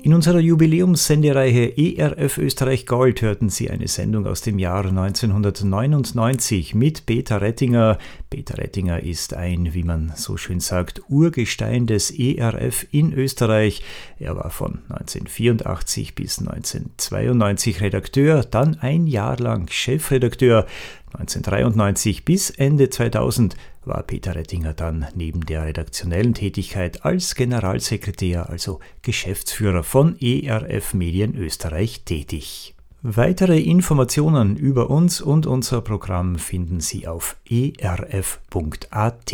In 0.10 0.16
unserer 0.16 0.40
Jubiläumssendereihe 0.40 1.78
ERF 1.78 2.40
Österreich 2.40 2.88
Gold 2.88 3.22
hörten 3.22 3.50
Sie 3.50 3.70
eine 3.70 3.88
Sendung 3.88 4.26
aus 4.26 4.42
dem 4.42 4.58
Jahr 4.58 4.84
1999 4.84 6.74
mit 6.74 7.06
Peter 7.06 7.42
Rettinger. 7.42 8.00
Peter 8.30 8.60
Rettinger 8.60 9.02
ist 9.02 9.34
ein, 9.34 9.74
wie 9.74 9.84
man 9.84 10.14
so 10.16 10.38
schön 10.38 10.60
sagt, 10.60 11.02
Urgestein 11.10 11.88
des 11.88 12.12
ERF 12.12 12.86
in 12.92 13.12
Österreich. 13.12 13.84
Er 14.20 14.36
war 14.36 14.52
von 14.52 14.80
1984 14.90 16.14
bis 16.14 16.38
1992 16.40 17.82
Redakteur, 17.82 18.44
dann 18.44 18.78
ein 18.80 19.08
Jahr 19.08 19.38
lang 19.40 19.68
Chefredakteur. 19.70 20.68
1993 21.14 22.24
bis 22.24 22.52
Ende 22.52 22.92
2000 22.92 23.56
war 23.84 24.04
Peter 24.04 24.36
Rettinger 24.36 24.74
dann 24.74 25.08
neben 25.16 25.46
der 25.46 25.66
redaktionellen 25.66 26.36
Tätigkeit 26.36 27.04
als 27.04 27.34
Generalsekretär, 27.34 28.50
also 28.50 28.80
Geschäftsführer 29.02 29.84
von 29.84 30.20
ERF 30.20 30.94
Medien 30.94 31.36
Österreich 31.36 32.04
tätig. 32.04 32.76
Weitere 33.02 33.62
Informationen 33.62 34.58
über 34.58 34.90
uns 34.90 35.22
und 35.22 35.48
unser 35.48 35.80
Programm 35.80 36.38
finden 36.38 36.82
Sie 36.82 37.08
auf 37.08 37.38
erf.at. 37.48 39.34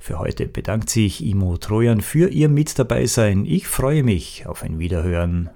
Für 0.00 0.18
heute 0.18 0.46
bedankt 0.46 0.90
sich 0.90 1.24
Imo 1.24 1.56
Trojan 1.56 2.00
für 2.00 2.28
Ihr 2.28 2.48
Mitdabeisein. 2.48 3.44
Ich 3.44 3.68
freue 3.68 4.02
mich 4.02 4.46
auf 4.48 4.64
ein 4.64 4.80
Wiederhören. 4.80 5.50